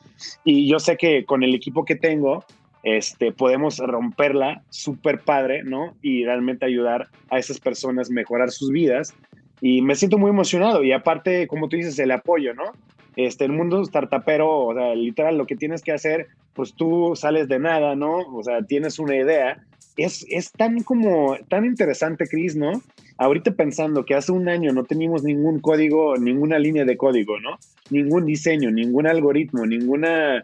[0.43, 2.43] Y yo sé que con el equipo que tengo,
[2.83, 5.95] este, podemos romperla súper padre, ¿no?
[6.01, 9.13] Y realmente ayudar a esas personas a mejorar sus vidas.
[9.61, 10.83] Y me siento muy emocionado.
[10.83, 12.73] Y aparte, como tú dices, el apoyo, ¿no?
[13.15, 17.47] Este, el mundo startupero, o sea, literal, lo que tienes que hacer, pues tú sales
[17.47, 18.19] de nada, ¿no?
[18.19, 19.63] O sea, tienes una idea.
[19.97, 22.81] Es, es tan como, tan interesante, Chris, ¿no?
[23.17, 27.57] Ahorita pensando que hace un año no teníamos ningún código, ninguna línea de código, ¿no?
[27.91, 30.43] Ningún diseño, ningún algoritmo, ninguna,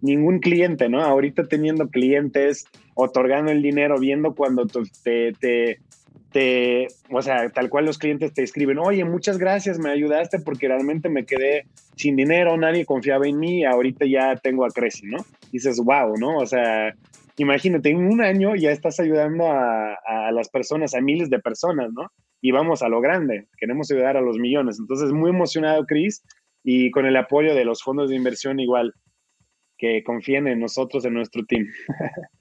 [0.00, 1.02] ningún cliente, ¿no?
[1.02, 2.64] Ahorita teniendo clientes,
[2.94, 4.66] otorgando el dinero, viendo cuando
[5.02, 10.38] te, te, o sea, tal cual los clientes te escriben, oye, muchas gracias, me ayudaste
[10.38, 15.06] porque realmente me quedé sin dinero, nadie confiaba en mí, ahorita ya tengo a Creci,
[15.06, 15.18] ¿no?
[15.50, 16.38] dices, wow, ¿no?
[16.38, 16.94] O sea,
[17.36, 21.90] imagínate, en un año ya estás ayudando a, a, las personas, a miles de personas,
[21.92, 22.10] ¿no?
[22.40, 24.78] Y vamos a lo grande, queremos ayudar a los millones.
[24.78, 26.22] Entonces, muy emocionado, Chris,
[26.62, 28.92] y con el apoyo de los fondos de inversión igual,
[29.78, 31.66] que confíen en nosotros, en nuestro team.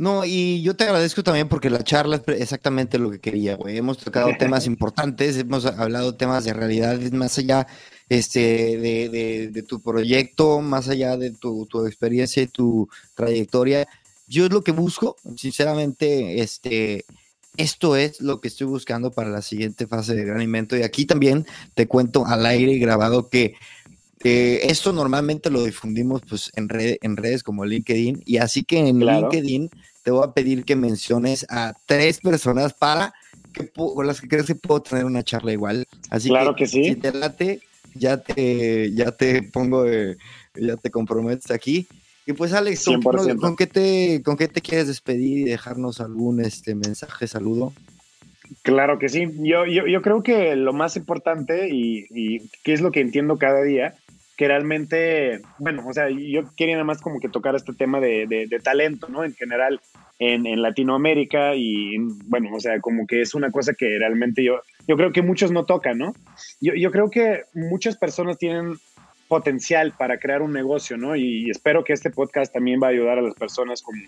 [0.00, 3.76] No, y yo te agradezco también porque la charla es exactamente lo que quería, güey.
[3.76, 7.66] Hemos tocado temas importantes, hemos hablado temas de realidad más allá
[8.08, 13.86] este, de, de, tu proyecto, más allá de tu, tu, experiencia y tu trayectoria.
[14.26, 17.04] Yo es lo que busco, sinceramente, este,
[17.58, 20.78] esto es lo que estoy buscando para la siguiente fase de Gran Invento.
[20.78, 23.52] Y aquí también te cuento al aire y grabado que
[24.24, 29.00] eh, esto normalmente lo difundimos pues, en, en redes como LinkedIn y así que en
[29.00, 29.70] LinkedIn
[30.02, 33.12] te voy a pedir que menciones a tres personas para
[33.52, 35.86] que con las que crees que puedo tener una charla igual.
[36.10, 36.84] Así claro que, sí.
[36.84, 37.60] si te late,
[37.94, 41.86] ya te, ya te pongo, ya te comprometes aquí.
[42.26, 42.84] Y pues Alex,
[43.40, 47.72] ¿con, qué te, ¿con qué te quieres despedir y dejarnos algún este, mensaje, saludo?
[48.62, 49.26] Claro que sí.
[49.38, 53.38] Yo, yo, yo creo que lo más importante y, y que es lo que entiendo
[53.38, 53.94] cada día
[54.40, 58.26] que realmente, bueno, o sea, yo quería nada más como que tocar este tema de,
[58.26, 59.22] de, talento, ¿no?
[59.22, 59.82] En general
[60.18, 64.62] en, en, Latinoamérica y, bueno, o sea, como que es una cosa que realmente yo,
[64.88, 66.14] yo creo que muchos no tocan, ¿no?
[66.58, 68.78] Yo, yo creo que muchas personas tienen
[69.28, 71.16] potencial para crear un negocio, ¿no?
[71.16, 74.00] Y, espero que este podcast también va a ayudar a las personas como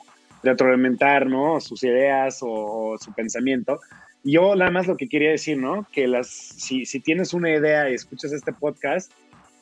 [0.42, 1.60] retroalimentar, ¿no?
[1.60, 3.80] Sus ideas o, su pensamiento.
[4.24, 5.86] Yo nada más lo que quería decir, ¿no?
[5.92, 9.12] Que las, si, si tienes una idea y escuchas este podcast,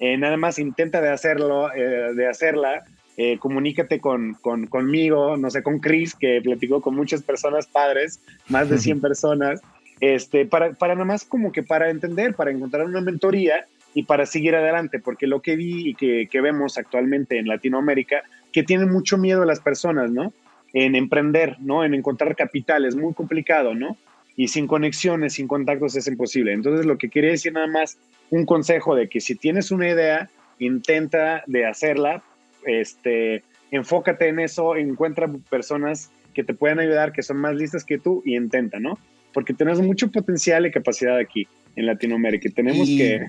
[0.00, 2.84] eh, nada más intenta de hacerlo, eh, de hacerla,
[3.18, 8.18] eh, comunícate con, con, conmigo, no sé, con Chris, que platicó con muchas personas padres,
[8.48, 9.60] más de 100 personas,
[10.00, 14.24] este, para, para nada más como que para entender, para encontrar una mentoría y para
[14.24, 18.22] seguir adelante, porque lo que vi y que, que vemos actualmente en Latinoamérica,
[18.52, 20.32] que tienen mucho miedo a las personas, ¿no?
[20.72, 21.84] En emprender, ¿no?
[21.84, 23.98] En encontrar capital, es muy complicado, ¿no?
[24.40, 26.54] Y sin conexiones, sin contactos es imposible.
[26.54, 27.98] Entonces, lo que quería decir nada más
[28.30, 32.22] un consejo de que si tienes una idea, intenta de hacerla,
[32.64, 37.98] este, enfócate en eso, encuentra personas que te pueden ayudar, que son más listas que
[37.98, 38.98] tú y intenta, ¿no?
[39.34, 42.48] Porque tenemos mucho potencial y capacidad aquí en Latinoamérica.
[42.48, 43.26] Tenemos que...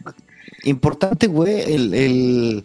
[0.63, 2.63] Importante, güey, el,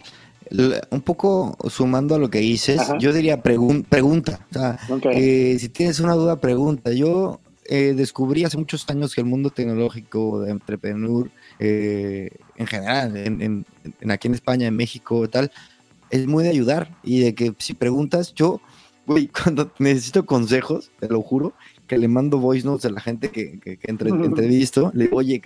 [0.90, 4.38] un poco sumando a lo que dices, yo diría pregunta.
[4.50, 4.78] O sea,
[5.10, 6.92] eh, si tienes una duda, pregunta.
[6.92, 13.16] Yo eh, descubrí hace muchos años que el mundo tecnológico de entrepreneur, eh, en general,
[13.16, 13.66] en,
[14.10, 15.50] aquí en España, en México, tal,
[16.10, 18.60] es muy de ayudar y de que si preguntas, yo,
[19.06, 21.54] güey, cuando necesito consejos, te lo juro,
[21.86, 25.40] que le mando voice notes a la gente que, que, entrevisto, le digo, oye,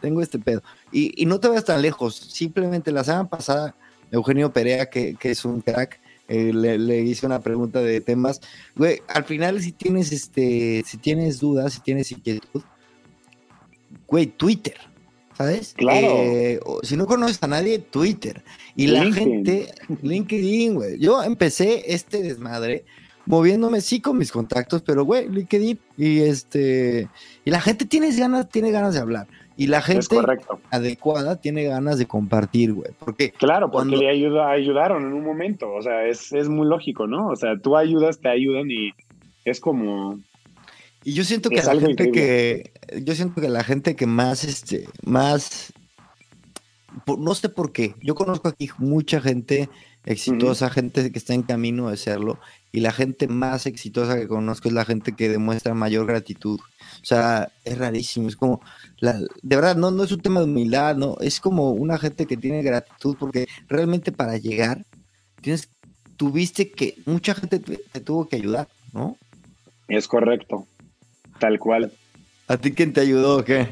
[0.00, 0.62] tengo este pedo.
[0.92, 3.74] Y, no te vayas tan lejos, simplemente la semana pasada,
[4.10, 8.40] Eugenio Perea, que, que es un crack, eh, le, hice una pregunta de temas.
[8.76, 12.62] Güey, al final si tienes este, si tienes dudas, si tienes inquietud,
[14.06, 14.76] güey, Twitter,
[15.36, 15.74] ¿sabes?
[15.74, 16.08] Claro.
[16.08, 18.44] Eh, si no conoces a nadie, Twitter.
[18.76, 19.72] Y la gente,
[20.02, 20.98] LinkedIn, güey.
[20.98, 22.84] Yo empecé este desmadre
[23.28, 27.08] moviéndome sí con mis contactos, pero güey, LinkedIn y este
[27.44, 29.28] y la gente tiene ganas, tiene ganas de hablar.
[29.58, 30.16] Y la gente
[30.70, 32.92] adecuada tiene ganas de compartir, güey.
[32.96, 35.72] Porque claro, porque le ayuda, ayudaron en un momento.
[35.72, 37.26] O sea, es, es muy lógico, ¿no?
[37.26, 38.92] O sea, tú ayudas, te ayudan y
[39.44, 40.20] es como.
[41.02, 42.70] Y yo siento que la gente que.
[43.02, 45.72] Yo siento que la gente que más, este, más.
[47.18, 47.96] No sé por qué.
[48.00, 49.68] Yo conozco aquí mucha gente
[50.08, 52.38] exitosa, gente que está en camino de serlo.
[52.72, 56.58] Y la gente más exitosa que conozco es la gente que demuestra mayor gratitud.
[56.60, 58.28] O sea, es rarísimo.
[58.28, 58.60] Es como,
[59.00, 62.36] de verdad, no, no es un tema de humildad, no, es como una gente que
[62.36, 64.84] tiene gratitud porque realmente para llegar,
[65.42, 65.68] tienes,
[66.16, 69.16] tuviste que, mucha gente te, tuvo que ayudar, ¿no?
[69.88, 70.66] Es correcto,
[71.38, 71.92] tal cual.
[72.48, 73.68] ¿A ti quién te ayudó o qué?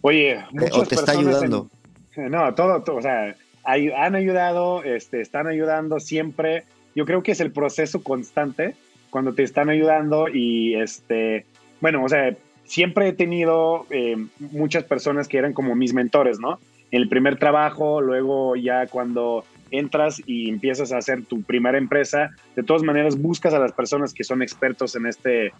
[0.00, 1.70] Oye, eh, muchas ¿O te está ayudando?
[2.16, 3.36] no, todo, todo, o sea,
[3.68, 6.64] han ayudado, este, están ayudando siempre.
[6.94, 8.74] Yo creo que es el proceso constante
[9.10, 11.44] cuando te están ayudando y este,
[11.80, 16.58] bueno, o sea, siempre he tenido eh, muchas personas que eran como mis mentores, ¿no?
[16.90, 22.62] El primer trabajo, luego ya cuando entras y empiezas a hacer tu primera empresa, de
[22.62, 25.52] todas maneras buscas a las personas que son expertos en este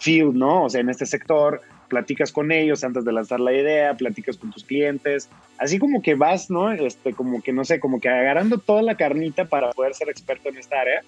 [0.00, 0.64] field, ¿no?
[0.64, 4.50] O sea, en este sector, platicas con ellos antes de lanzar la idea, platicas con
[4.50, 5.28] tus clientes,
[5.58, 6.72] así como que vas, ¿no?
[6.72, 10.48] Este, como que, no sé, como que agarrando toda la carnita para poder ser experto
[10.48, 11.02] en esta área.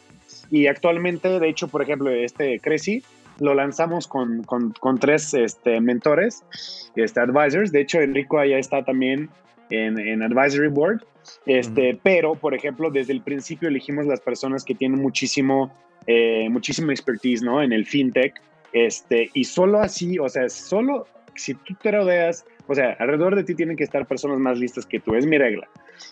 [0.51, 3.03] Y actualmente, de hecho, por ejemplo, este Creci,
[3.41, 6.43] lo lanzamos con, con, tres este, mentores,
[6.97, 7.71] este, advisors.
[7.71, 9.29] De hecho, Enrico allá está también
[9.71, 11.03] en, en Advisory Board.
[11.47, 15.73] Este, Pero, por ejemplo, desde el principio elegimos las personas que tienen muchísimo,
[16.09, 17.63] eh, muchísima expertise ¿no?
[17.63, 18.35] en el fintech.
[18.73, 23.45] Este, y solo así, o sea, solo si tú te rodeas, o sea, alrededor de
[23.45, 25.69] ti tienen que estar personas más listas que tú, es mi regla,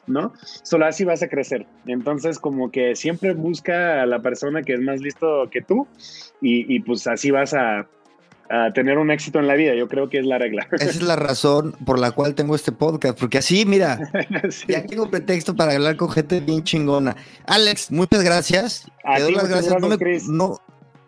[0.06, 0.32] ¿no?
[0.62, 1.66] Solo así vas a crecer.
[1.86, 5.86] Entonces, como que siempre busca a la persona que es más listo que tú
[6.40, 7.86] y, pues así vas a,
[8.74, 9.74] tener un éxito en la vida.
[9.74, 10.66] Yo creo que es la regla.
[10.72, 13.98] Esa es la razón por la cual tengo este podcast, porque así, mira,
[14.68, 17.16] ya tengo pretexto para hablar con gente bien chingona.
[17.46, 18.90] Alex, muchas gracias.
[19.04, 19.74] A Te las gracias.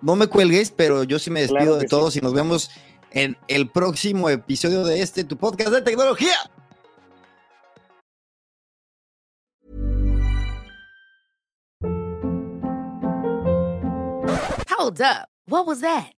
[0.00, 2.70] No me, cuelgues, pero yo sí me despido de todos y nos vemos
[3.10, 6.34] en el próximo episodio de este tu podcast de tecnología.
[14.78, 15.28] Hold up.
[15.48, 16.17] What was that?